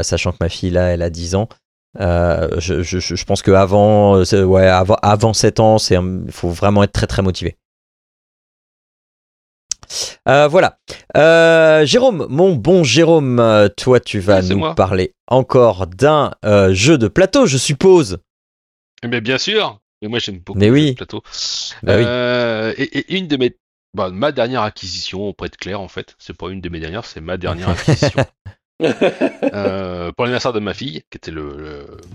[0.03, 1.49] sachant que ma fille, là, elle a 10 ans.
[1.99, 7.07] Je, je, je, pense qu'avant ouais, avant, avant 7 ans, il faut vraiment être très
[7.07, 7.57] très motivé.
[10.27, 10.79] Euh, voilà.
[11.17, 17.07] Euh, Jérôme, mon bon Jérôme, toi tu vas nous parler encore d'un euh, jeu de
[17.07, 18.19] plateau, je suppose.
[19.03, 19.79] Mais bien sûr.
[20.01, 20.91] Mais moi j'aime beaucoup Mais oui.
[20.91, 21.23] de plateau.
[21.83, 21.99] Bah
[22.77, 23.55] et, une de mes,
[23.93, 26.15] bah, ma dernière acquisition auprès de Claire en fait.
[26.19, 28.25] C'est pas une de mes dernières, c'est ma dernière acquisition.
[30.15, 31.57] pour l'anniversaire de ma fille, qui était le,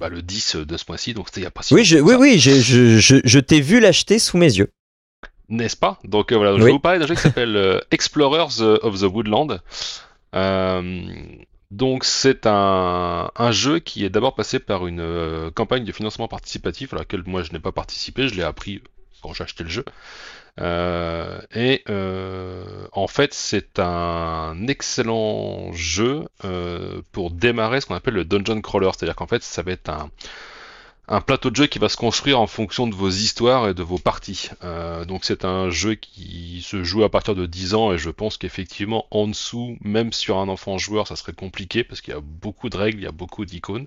[0.01, 1.99] le, 10 bah, de ce mois-ci, donc c'était il y a pas si Oui, je,
[1.99, 4.71] oui, oui, je, je, je t'ai vu l'acheter sous mes yeux
[5.49, 5.99] n'est-ce pas?
[6.05, 9.05] Donc euh, voilà, je vais vous parler d'un jeu qui s'appelle euh, Explorers of the
[9.05, 9.61] Woodland.
[10.35, 11.13] Euh,
[11.71, 16.93] donc c'est un, un, jeu qui est d'abord passé par une campagne de financement participatif
[16.93, 18.83] à laquelle moi je n'ai pas participé, je l'ai appris
[19.23, 19.85] quand j'ai acheté le jeu.
[20.59, 21.85] Et
[22.93, 26.27] en fait c'est un excellent jeu
[27.13, 30.11] pour démarrer ce qu'on appelle le dungeon crawler, c'est-à-dire qu'en fait ça va être un,
[31.09, 33.83] un plateau de jeu qui va se construire en fonction de vos histoires et de
[33.83, 34.51] vos parties.
[34.63, 38.11] Euh, donc c'est un jeu qui se joue à partir de 10 ans et je
[38.11, 42.17] pense qu'effectivement en dessous, même sur un enfant joueur, ça serait compliqué parce qu'il y
[42.17, 43.87] a beaucoup de règles, il y a beaucoup d'icônes.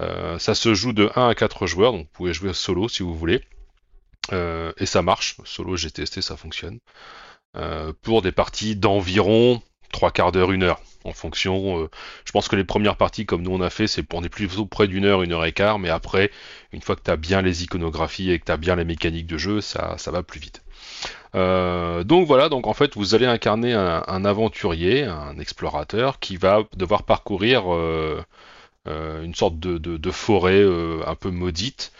[0.00, 3.04] Euh, ça se joue de 1 à 4 joueurs, donc vous pouvez jouer solo si
[3.04, 3.42] vous voulez.
[4.32, 6.78] Euh, et ça marche, solo j'ai testé, ça fonctionne.
[8.02, 11.78] pour des parties d'environ 3 quarts d'heure, 1 heure en fonction.
[11.78, 11.90] Euh,
[12.24, 14.66] je pense que les premières parties, comme nous on a fait, c'est on est plutôt
[14.66, 16.30] près d'une heure, une heure et quart, mais après,
[16.72, 19.26] une fois que tu as bien les iconographies et que tu as bien les mécaniques
[19.26, 20.62] de jeu, ça, ça va plus vite.
[21.34, 26.62] Euh, donc voilà, donc en fait vous allez incarner un, aventurier, un explorateur qui va
[26.76, 28.22] devoir parcourir euh,
[28.86, 30.62] une sorte de forêt
[31.06, 31.92] un peu maudite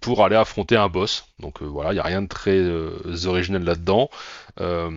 [0.00, 1.26] pour aller affronter un boss.
[1.40, 2.60] Donc voilà, il n'y a rien de très
[3.26, 4.10] original là-dedans.
[4.60, 4.90] Euh,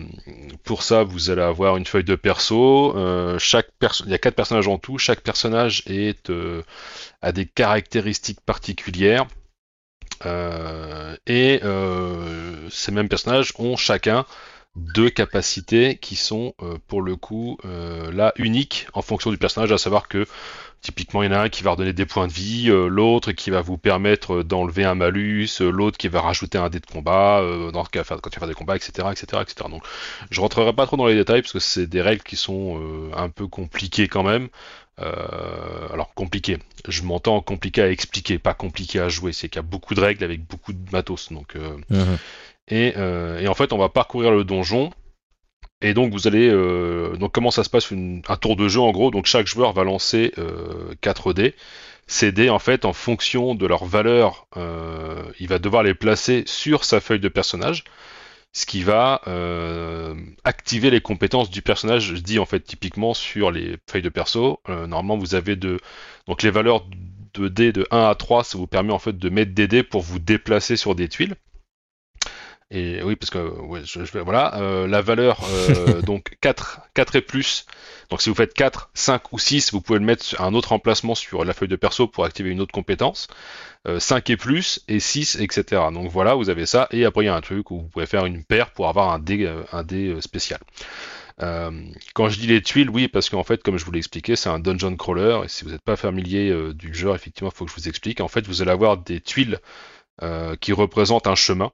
[0.64, 2.96] pour ça, vous allez avoir une feuille de perso.
[2.96, 3.38] Euh,
[4.04, 4.98] il y a quatre personnages en tout.
[4.98, 6.62] Chaque personnage euh,
[7.22, 9.26] a des caractéristiques particulières.
[11.26, 11.60] et
[12.70, 14.24] ces mêmes personnages ont chacun
[14.76, 16.54] deux capacités qui sont
[16.86, 20.26] pour le coup là uniques en fonction du personnage, à savoir que
[20.80, 23.32] Typiquement, il y en a un qui va redonner des points de vie, euh, l'autre
[23.32, 26.86] qui va vous permettre d'enlever un malus, euh, l'autre qui va rajouter un dé de
[26.86, 29.68] combat euh, dans, quand tu vas faire des combats, etc., etc., etc.
[29.70, 29.82] Donc,
[30.30, 32.80] je rentrerai pas trop dans les détails parce que c'est des règles qui sont
[33.12, 34.48] un peu compliquées quand même.
[34.98, 39.32] alors compliqué, je m'entends compliqué à expliquer, pas compliqué à jouer.
[39.32, 41.32] C'est qu'il y a beaucoup de règles avec beaucoup de matos.
[41.32, 41.56] Donc,
[41.90, 42.18] mhm.
[42.68, 44.90] Et, et, en fait, on va parcourir le donjon
[45.80, 48.90] et donc vous allez euh, donc comment ça se passe un tour de jeu en
[48.90, 49.10] gros?
[49.10, 50.32] Donc chaque joueur va lancer
[51.00, 51.54] 4 euh, dés.
[52.06, 56.42] Ces dés en fait en fonction de leur valeur euh, il va devoir les placer
[56.46, 57.84] sur sa feuille de personnage
[58.54, 59.20] ce qui va
[60.42, 62.14] activer les compétences du personnage.
[62.14, 65.78] Je dis en fait typiquement sur les feuilles de perso normalement vous avez de
[66.26, 66.86] donc les valeurs
[67.34, 69.84] de dés de 1 à 3 ça vous permet en fait de mettre des dés
[69.84, 71.36] pour vous déplacer sur des tuiles.
[72.70, 77.16] Et oui, parce que ouais, je, je, voilà, euh, la valeur euh, donc 4, 4
[77.16, 77.64] et plus.
[78.10, 80.72] Donc si vous faites 4, 5 ou 6, vous pouvez le mettre à un autre
[80.72, 83.28] emplacement sur la feuille de perso pour activer une autre compétence.
[83.86, 85.82] Euh, 5 et plus et 6, etc.
[85.92, 86.88] Donc voilà, vous avez ça.
[86.90, 89.12] Et après il y a un truc où vous pouvez faire une paire pour avoir
[89.12, 90.60] un dé, euh, un dé euh, spécial.
[91.40, 91.70] Euh,
[92.14, 94.50] quand je dis les tuiles, oui, parce qu'en fait, comme je vous l'ai expliqué, c'est
[94.50, 95.40] un dungeon crawler.
[95.44, 98.20] Et si vous n'êtes pas familier du jeu, effectivement, il faut que je vous explique.
[98.20, 99.58] En fait, vous allez avoir des tuiles
[100.60, 101.70] qui représentent un chemin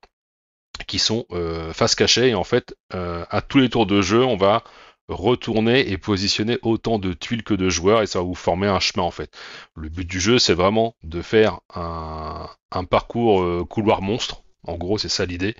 [0.87, 4.25] qui sont euh, face cachée et en fait euh, à tous les tours de jeu
[4.25, 4.63] on va
[5.09, 8.81] retourner et positionner autant de tuiles que de joueurs et ça va vous former un
[8.81, 9.31] chemin en fait.
[9.77, 12.49] Le but du jeu c'est vraiment de faire un,
[12.89, 15.57] parcours euh, couloir monstre, en gros c'est ça l'idée.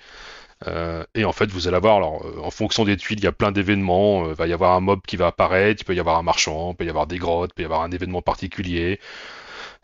[1.15, 4.29] et en fait vous allez avoir en fonction des tuiles il y a plein d'événements,
[4.29, 6.71] il va y avoir un mob qui va apparaître, il peut y avoir un marchand,
[6.73, 8.99] il peut y avoir des grottes, il peut y avoir un événement particulier,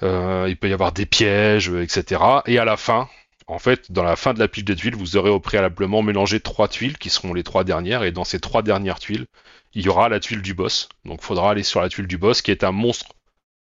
[0.02, 2.22] il peut y avoir des pièges, etc.
[2.46, 3.08] Et à la fin,
[3.46, 6.40] en fait, dans la fin de la pile de tuiles, vous aurez au préalablement mélangé
[6.40, 9.26] trois tuiles qui seront les trois dernières, et dans ces trois dernières tuiles,
[9.74, 10.88] il y aura la tuile du boss.
[11.05, 13.07] Donc, il faudra aller sur la tuile du boss, qui est un monstre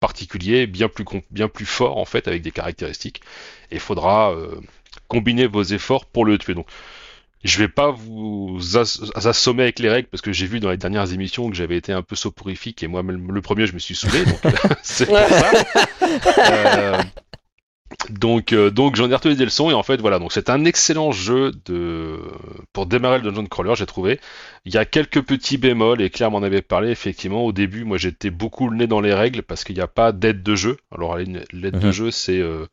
[0.00, 3.22] particulier, bien plus, bien plus fort en fait, avec des caractéristiques,
[3.70, 4.60] et il faudra euh,
[5.08, 6.54] combiner vos efforts pour le tuer.
[6.54, 6.66] Donc,
[7.44, 11.12] je vais pas vous assommer avec les règles parce que j'ai vu dans les dernières
[11.12, 14.24] émissions que j'avais été un peu soporifique et moi-même le premier je me suis saoulé
[14.24, 14.40] donc
[14.82, 15.52] c'est pour ça.
[16.38, 17.02] Euh,
[18.10, 20.64] Donc, euh, donc j'en ai retenu des leçons et en fait voilà donc c'est un
[20.64, 22.18] excellent jeu de
[22.72, 24.18] pour démarrer le dungeon crawler j'ai trouvé.
[24.64, 27.98] Il y a quelques petits bémols et Claire m'en avait parlé effectivement au début moi
[27.98, 30.78] j'étais beaucoup le nez dans les règles parce qu'il n'y a pas d'aide de jeu.
[30.92, 31.46] Alors l'aide
[31.78, 31.92] de Mhm.
[31.92, 32.66] jeu c'est euh,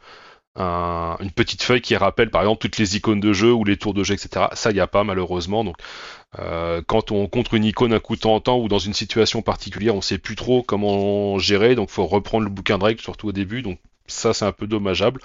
[0.55, 3.77] un- une petite feuille qui rappelle par exemple toutes les icônes de jeu ou les
[3.77, 4.47] tours de jeu etc.
[4.53, 5.75] Ça il n'y a pas malheureusement donc
[6.39, 8.93] euh, quand on contre une icône un coup de temps en temps ou dans une
[8.93, 13.01] situation particulière on sait plus trop comment gérer donc faut reprendre le bouquin de règles
[13.01, 15.21] surtout au début donc ça c'est un peu dommageable.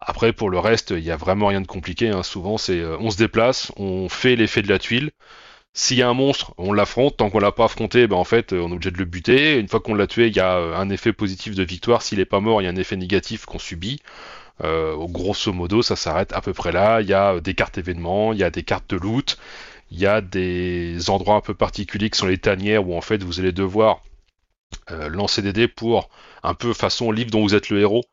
[0.00, 2.08] Après, pour le reste, il y a vraiment rien de compliqué.
[2.10, 2.22] hein.
[2.22, 5.10] Souvent, c'est euh, on se déplace, on fait l'effet de la tuile.
[5.74, 7.16] S'il y a un monstre, on l'affronte.
[7.18, 9.58] Tant qu'on l'a pas affronté, ben en fait, on est obligé de le buter.
[9.58, 12.02] Une fois qu'on l'a tué, il y a euh, un effet positif de victoire.
[12.02, 14.00] S'il est pas mort, il y a un effet négatif qu'on subit.
[14.64, 17.00] Euh, grosso modo, ça s'arrête à peu près là.
[17.00, 19.38] Il y a des cartes événements, il y a des cartes de loot,
[19.90, 23.22] il y a des endroits un peu particuliers qui sont les tanières où en fait
[23.22, 24.00] vous allez devoir
[25.10, 26.10] lancer des dés pour
[26.42, 28.04] un peu façon livre dont vous êtes le héros.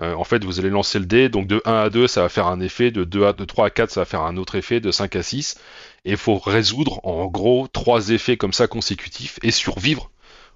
[0.00, 2.28] Euh, en fait, vous allez lancer le dé, donc de 1 à 2, ça va
[2.28, 4.56] faire un effet, de 2 à de 3 à 4, ça va faire un autre
[4.56, 5.56] effet, de 5 à 6,
[6.04, 10.10] et il faut résoudre en gros trois effets comme ça consécutifs et survivre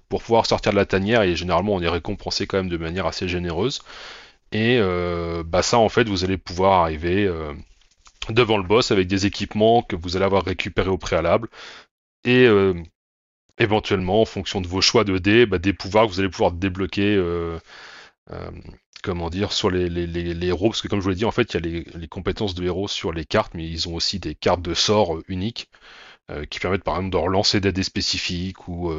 [0.09, 3.05] pour pouvoir sortir de la tanière, et généralement on est récompensé quand même de manière
[3.05, 3.81] assez généreuse.
[4.51, 7.53] Et euh, bah ça en fait vous allez pouvoir arriver euh,
[8.29, 11.49] devant le boss avec des équipements que vous allez avoir récupérés au préalable,
[12.25, 12.73] et euh,
[13.59, 16.51] éventuellement, en fonction de vos choix de dés, bah, des pouvoirs que vous allez pouvoir
[16.53, 17.59] débloquer, euh,
[18.31, 18.51] euh,
[19.03, 21.31] comment dire, sur les, les, les, héros, parce que comme je vous l'ai dit, en
[21.31, 24.19] fait, il y a les, compétences de héros sur les cartes, mais ils ont aussi
[24.19, 25.69] des cartes de sorts euh, uniques,
[26.51, 28.93] qui permettent par exemple de relancer des dés spécifiques, ou,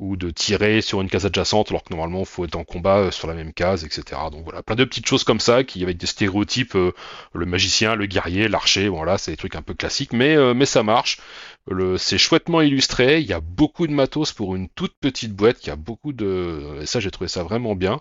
[0.00, 3.12] ou de tirer sur une case adjacente, alors que normalement, il faut être en combat
[3.12, 4.22] sur la même case, etc.
[4.32, 8.06] Donc voilà, plein de petites choses comme ça, qui avec des stéréotypes, le magicien, le
[8.06, 11.18] guerrier, l'archer, voilà, c'est des trucs un peu classiques, mais, mais ça marche.
[11.70, 15.64] Le- C'est chouettement illustré, il y a beaucoup de matos pour une toute petite boîte,
[15.64, 16.78] il y a beaucoup de...
[16.82, 18.00] Et ça, j'ai trouvé ça vraiment bien.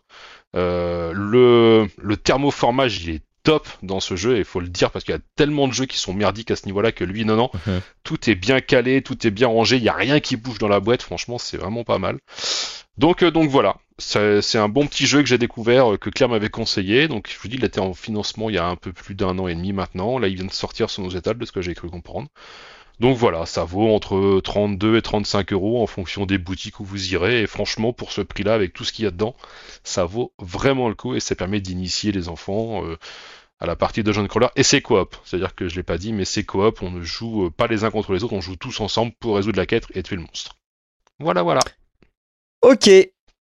[0.55, 5.05] Euh, le, le thermoformage, il est top dans ce jeu, il faut le dire, parce
[5.05, 7.35] qu'il y a tellement de jeux qui sont merdiques à ce niveau-là que lui, non,
[7.37, 7.49] non,
[8.03, 10.67] tout est bien calé, tout est bien rangé, il n'y a rien qui bouge dans
[10.67, 12.19] la boîte, franchement, c'est vraiment pas mal.
[12.97, 16.09] Donc, euh, donc voilà, c'est c'est un bon petit jeu que j'ai découvert, euh, que
[16.09, 17.07] Claire m'avait conseillé.
[17.07, 19.37] Donc, je vous dis, il était en financement il y a un peu plus d'un
[19.39, 20.17] an et demi maintenant.
[20.19, 22.27] Là, il vient de sortir sur nos étals, de ce que j'ai cru comprendre.
[22.99, 27.13] Donc voilà, ça vaut entre 32 et 35 euros en fonction des boutiques où vous
[27.13, 27.41] irez.
[27.41, 29.35] Et franchement, pour ce prix-là, avec tout ce qu'il y a dedans,
[29.83, 32.97] ça vaut vraiment le coup et ça permet d'initier les enfants euh,
[33.59, 34.47] à la partie de John Crawler.
[34.55, 36.81] Et c'est coop, c'est-à-dire que je l'ai pas dit, mais c'est coop.
[36.81, 39.35] On ne joue euh, pas les uns contre les autres, on joue tous ensemble pour
[39.35, 40.55] résoudre la quête et tuer le monstre.
[41.19, 41.61] Voilà, voilà.
[42.63, 42.89] Ok.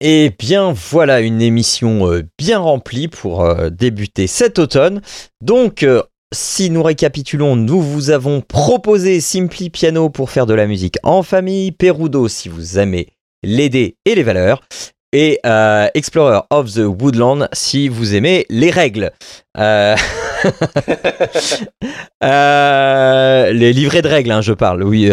[0.00, 5.00] Et bien voilà une émission euh, bien remplie pour débuter cet automne.
[5.40, 5.86] Donc
[6.34, 11.22] si nous récapitulons, nous vous avons proposé Simply Piano pour faire de la musique en
[11.22, 13.08] famille, Perudo si vous aimez
[13.42, 14.62] les dés et les valeurs,
[15.12, 19.12] et euh, Explorer of the Woodland si vous aimez les règles.
[19.56, 19.96] Euh,
[22.24, 24.82] euh, les livrets de règles, hein, je parle.
[24.82, 25.08] Oui.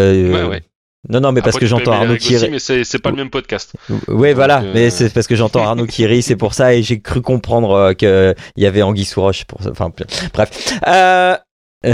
[1.10, 3.74] Non, non, mais parce que j'entends Arnaud aussi, mais c'est c'est pas le même podcast.
[4.08, 6.82] Ouais, voilà, euh, mais c'est parce que j'entends Arnaud qui rit, c'est pour ça, et
[6.82, 9.44] j'ai cru comprendre euh, que il y avait Anguille sous roche.
[9.44, 9.60] Pour...
[9.70, 9.92] Enfin,
[10.34, 10.80] bref.
[10.88, 11.36] Euh...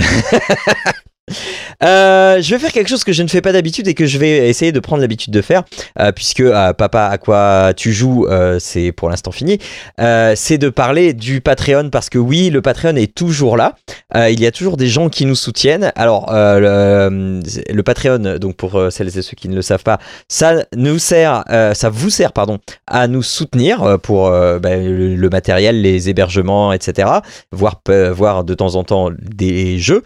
[1.82, 4.18] Euh, je vais faire quelque chose que je ne fais pas d'habitude et que je
[4.18, 5.64] vais essayer de prendre l'habitude de faire,
[5.98, 8.28] euh, puisque euh, Papa, à quoi tu joues,
[8.60, 9.60] c'est pour l'instant fini.
[9.98, 13.76] C'est de parler du Patreon, parce que oui, le Patreon est toujours là.
[14.16, 15.92] Il y a toujours des gens qui nous soutiennent.
[15.96, 21.00] Alors, le, Patreon, donc pour celles et ceux qui ne le savent pas, ça nous
[21.00, 27.10] sert, ça vous sert, pardon, à nous soutenir pour bah, le, matériel, les hébergements, etc.
[27.52, 30.04] Voire, pe- voire de temps en temps des jeux.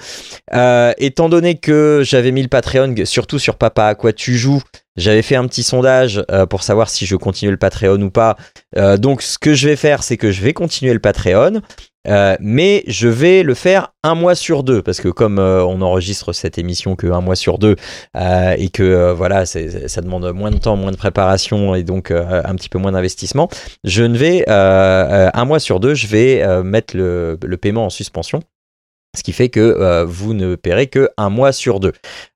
[0.54, 4.64] Euh, étant donné que j'avais mis le Patreon, surtout sur Papa à quoi tu joues,
[4.96, 8.36] j'avais fait un petit sondage euh, pour savoir si je continue le Patreon ou pas.
[8.78, 11.62] Euh, donc ce que je vais faire, c'est que je vais continuer le Patreon.
[12.08, 16.34] Euh, mais je vais le faire un mois sur deux parce que comme on enregistre
[16.34, 17.78] cette émission que un mois sur deux
[18.14, 22.68] et que voilà ça demande moins de temps moins de préparation et donc un petit
[22.68, 23.48] peu moins d'investissement
[23.86, 28.42] je ne vais un mois sur deux je vais mettre le paiement en suspension
[29.16, 31.94] ce qui fait que euh, vous ne paierez que un mois sur deux.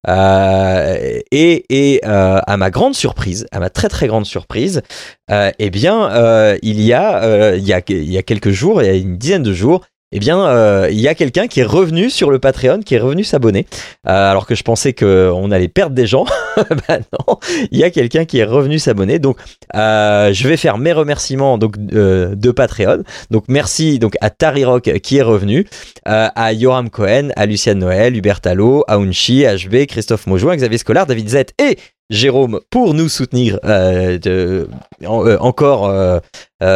[0.08, 4.82] Euh, et euh, à ma grande surprise, à ma très très grande surprise,
[5.30, 8.90] eh bien, il y a il y a il y a quelques jours, il y
[8.90, 9.84] a une dizaine de jours,
[10.14, 13.00] eh bien, euh, il y a quelqu'un qui est revenu sur le Patreon, qui est
[13.00, 13.66] revenu s'abonner,
[14.08, 16.24] Euh, alors que je pensais que on allait perdre des gens.
[16.88, 17.38] bah non,
[17.72, 19.20] il y a quelqu'un qui est revenu s'abonner.
[19.20, 19.38] Donc,
[19.76, 23.04] euh, je vais faire mes remerciements donc euh, de Patreon.
[23.32, 25.66] Donc, merci donc à Tari Rock qui est revenu,
[26.06, 31.06] à Yoram Cohen, à Luciane Noël, Hubert Tallo, à Unchi, HB, Christophe Maujoin, Xavier Scolar,
[31.06, 31.78] David Z et
[32.10, 36.20] Jérôme pour nous soutenir euh, euh, encore euh,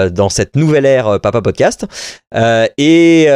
[0.10, 1.86] dans cette nouvelle ère Papa Podcast.
[2.78, 3.28] Et,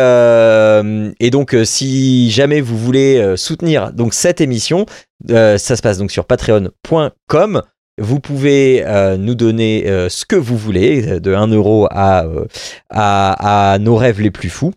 [1.32, 4.86] donc, si jamais vous voulez soutenir donc cette émission,
[5.28, 7.62] ça se passe donc sur patreon.com.
[7.98, 8.84] Vous pouvez
[9.18, 14.74] nous donner ce que vous voulez, de 1 euro à, nos rêves les plus fous,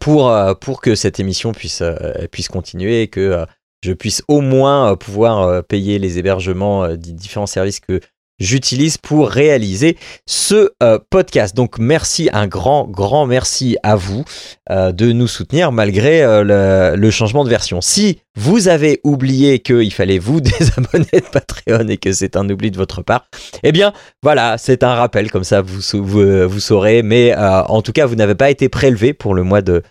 [0.00, 1.82] pour, pour que cette émission puisse,
[2.30, 3.46] puisse continuer et que
[3.86, 8.00] je puisse au moins euh, pouvoir euh, payer les hébergements euh, des différents services que
[8.38, 10.70] j'utilise pour réaliser ce
[11.08, 11.56] podcast.
[11.56, 14.26] Donc merci, un grand, grand merci à vous
[14.68, 17.80] de nous soutenir malgré le, changement de version.
[17.80, 22.70] Si vous avez oublié qu'il fallait vous désabonner de Patreon et que c'est un oubli
[22.70, 23.26] de votre part,
[23.62, 27.02] eh bien voilà, c'est un rappel, comme ça vous, sau- vous, vous saurez.
[27.02, 29.82] Mais en tout cas, vous n'avez pas été prélevé pour le mois de...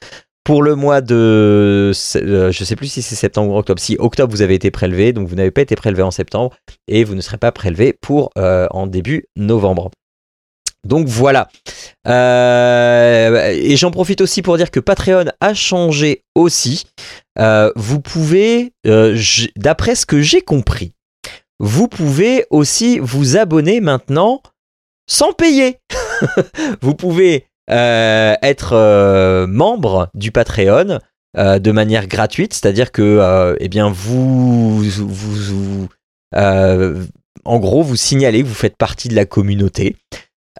[0.45, 1.91] Pour le mois de...
[2.15, 3.81] euh, je sais plus si c'est septembre ou octobre.
[3.81, 6.55] Si octobre, vous avez été prélevé, donc vous n'avez pas été prélevé en septembre
[6.87, 9.89] et vous ne serez pas prélevé pour euh, en début novembre.
[10.85, 11.49] Donc voilà.
[12.07, 16.85] Euh, et j'en profite aussi pour dire que Patreon a changé aussi.
[17.75, 18.71] Vous pouvez,
[19.55, 20.93] d'après ce que j'ai compris,
[21.59, 24.43] vous pouvez aussi vous abonner maintenant
[25.07, 25.79] sans payer.
[26.81, 30.99] vous pouvez être euh, membre du Patreon
[31.37, 34.83] euh, de manière gratuite, c'est-à-dire que euh, eh bien vous,
[36.35, 37.03] euh,
[37.43, 39.97] en gros vous signalez que vous faites partie de la communauté.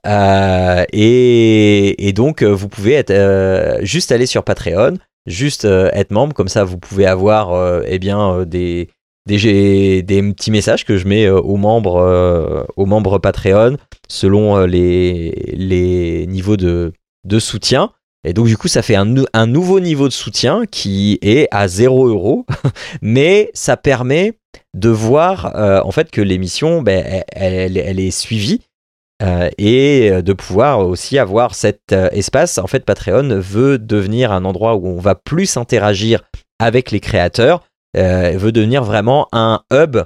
[0.06, 6.34] Euh, et, donc euh, vous pouvez euh, juste aller sur Patreon, juste euh, être membre,
[6.34, 8.90] comme ça vous pouvez avoir euh, eh bien euh, des,
[9.26, 14.68] des, des petits messages que je mets euh, aux membres euh, aux Patreon selon euh,
[14.68, 16.94] les, niveaux de,
[17.40, 17.92] soutien.
[18.28, 21.48] Et donc du coup ça fait un, nou- un nouveau niveau de soutien qui est
[21.52, 22.46] à 0 euros,
[23.02, 24.34] mais ça permet
[24.74, 25.54] de voir
[25.86, 28.62] en fait que l'émission ben, elle, est suivie
[29.58, 32.58] et de pouvoir aussi avoir cet espace.
[32.58, 36.24] En fait, Patreon veut devenir un endroit où on va plus interagir
[36.60, 37.64] avec les créateurs,
[37.96, 39.98] veut devenir vraiment un hub,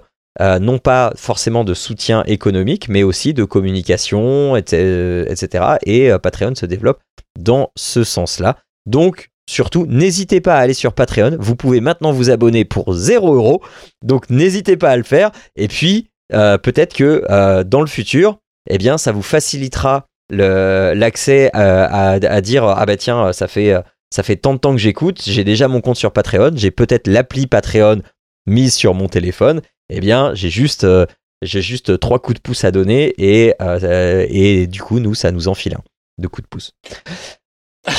[0.41, 5.47] euh, non pas forcément de soutien économique, mais aussi de communication, etc.
[5.85, 6.99] Et euh, Patreon se développe
[7.37, 8.57] dans ce sens-là.
[8.85, 11.35] Donc, surtout, n'hésitez pas à aller sur Patreon.
[11.39, 13.61] Vous pouvez maintenant vous abonner pour 0 euros.
[14.03, 15.31] Donc, n'hésitez pas à le faire.
[15.57, 18.37] Et puis, euh, peut-être que euh, dans le futur,
[18.69, 23.73] eh bien, ça vous facilitera l'accès euh, à, à dire ah bah tiens, ça fait
[23.73, 26.71] euh, ça fait tant de temps que j'écoute, j'ai déjà mon compte sur Patreon, j'ai
[26.71, 28.01] peut-être l'appli Patreon
[28.47, 29.61] mise sur mon téléphone.
[29.89, 31.05] Eh bien, j'ai juste euh,
[31.41, 35.31] j'ai juste trois coups de pouce à donner et euh, et du coup, nous, ça
[35.31, 35.83] nous enfile un
[36.17, 36.71] de coups de pouce.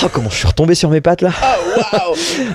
[0.03, 1.33] Oh, comment je suis retombé sur mes pattes là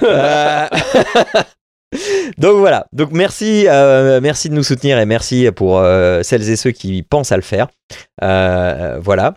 [0.03, 0.67] Euh,
[2.37, 6.55] Donc voilà, donc merci, euh, merci de nous soutenir et merci pour euh, celles et
[6.55, 7.67] ceux qui pensent à le faire.
[8.23, 9.35] Euh, voilà.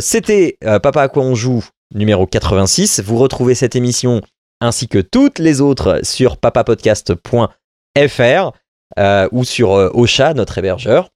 [0.00, 1.64] C'était Papa à quoi on joue
[1.94, 3.00] numéro 86.
[3.00, 4.20] Vous retrouvez cette émission
[4.60, 8.52] ainsi que toutes les autres sur papapodcast.fr
[8.98, 11.08] euh, ou sur euh, Ocha, notre hébergeur.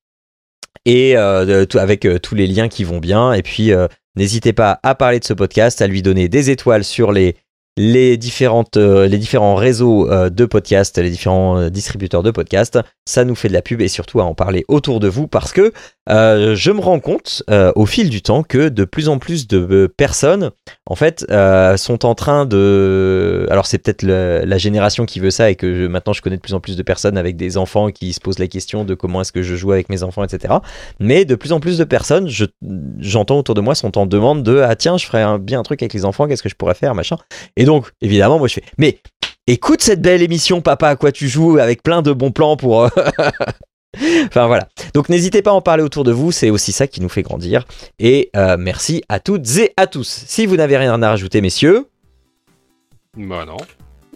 [0.85, 3.33] Et euh, avec tous les liens qui vont bien.
[3.33, 3.73] Et puis,
[4.15, 7.35] n'hésitez pas à parler de ce podcast, à lui donner des étoiles sur les,
[7.77, 12.79] les, différentes, les différents réseaux de podcasts, les différents distributeurs de podcasts.
[13.05, 15.53] Ça nous fait de la pub et surtout à en parler autour de vous parce
[15.53, 15.73] que
[16.09, 19.47] euh, je me rends compte euh, au fil du temps que de plus en plus
[19.49, 20.51] de euh, personnes,
[20.87, 21.27] en fait,
[21.77, 23.47] sont en train de.
[23.51, 26.55] Alors, c'est peut-être la génération qui veut ça et que maintenant je connais de plus
[26.55, 29.33] en plus de personnes avec des enfants qui se posent la question de comment est-ce
[29.33, 30.55] que je joue avec mes enfants, etc.
[31.01, 32.45] Mais de plus en plus de personnes, je-
[32.99, 35.83] j'entends autour de moi, sont en demande de Ah, tiens, je ferais bien un truc
[35.83, 37.17] avec les enfants, qu'est-ce que je pourrais faire, machin.
[37.57, 38.99] Et donc, évidemment, moi je fais Mais
[39.47, 42.89] écoute cette belle émission, papa, à quoi tu joues, avec plein de bons plans pour.
[44.27, 44.69] enfin voilà.
[44.95, 47.23] Donc n'hésitez pas à en parler autour de vous, c'est aussi ça qui nous fait
[47.23, 47.65] grandir.
[47.99, 50.25] Et euh, merci à toutes et à tous.
[50.27, 51.87] Si vous n'avez rien à rajouter, messieurs,
[53.17, 53.57] Bah non.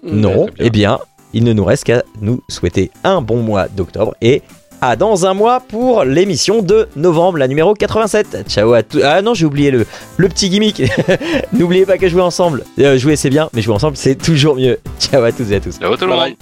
[0.02, 0.54] non, bien.
[0.58, 0.98] eh bien,
[1.32, 4.42] il ne nous reste qu'à nous souhaiter un bon mois d'octobre et
[4.82, 8.44] à dans un mois pour l'émission de novembre, la numéro 87.
[8.48, 9.02] Ciao à tous.
[9.02, 10.82] Ah non, j'ai oublié le, le petit gimmick.
[11.52, 14.78] N'oubliez pas que jouer ensemble, euh, jouer c'est bien, mais jouer ensemble c'est toujours mieux.
[14.98, 15.78] Ciao à tous et à tous.
[15.78, 16.34] Ciao tout le monde.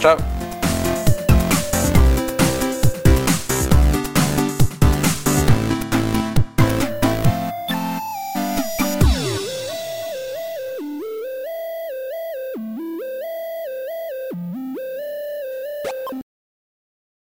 [0.00, 0.16] Ciao.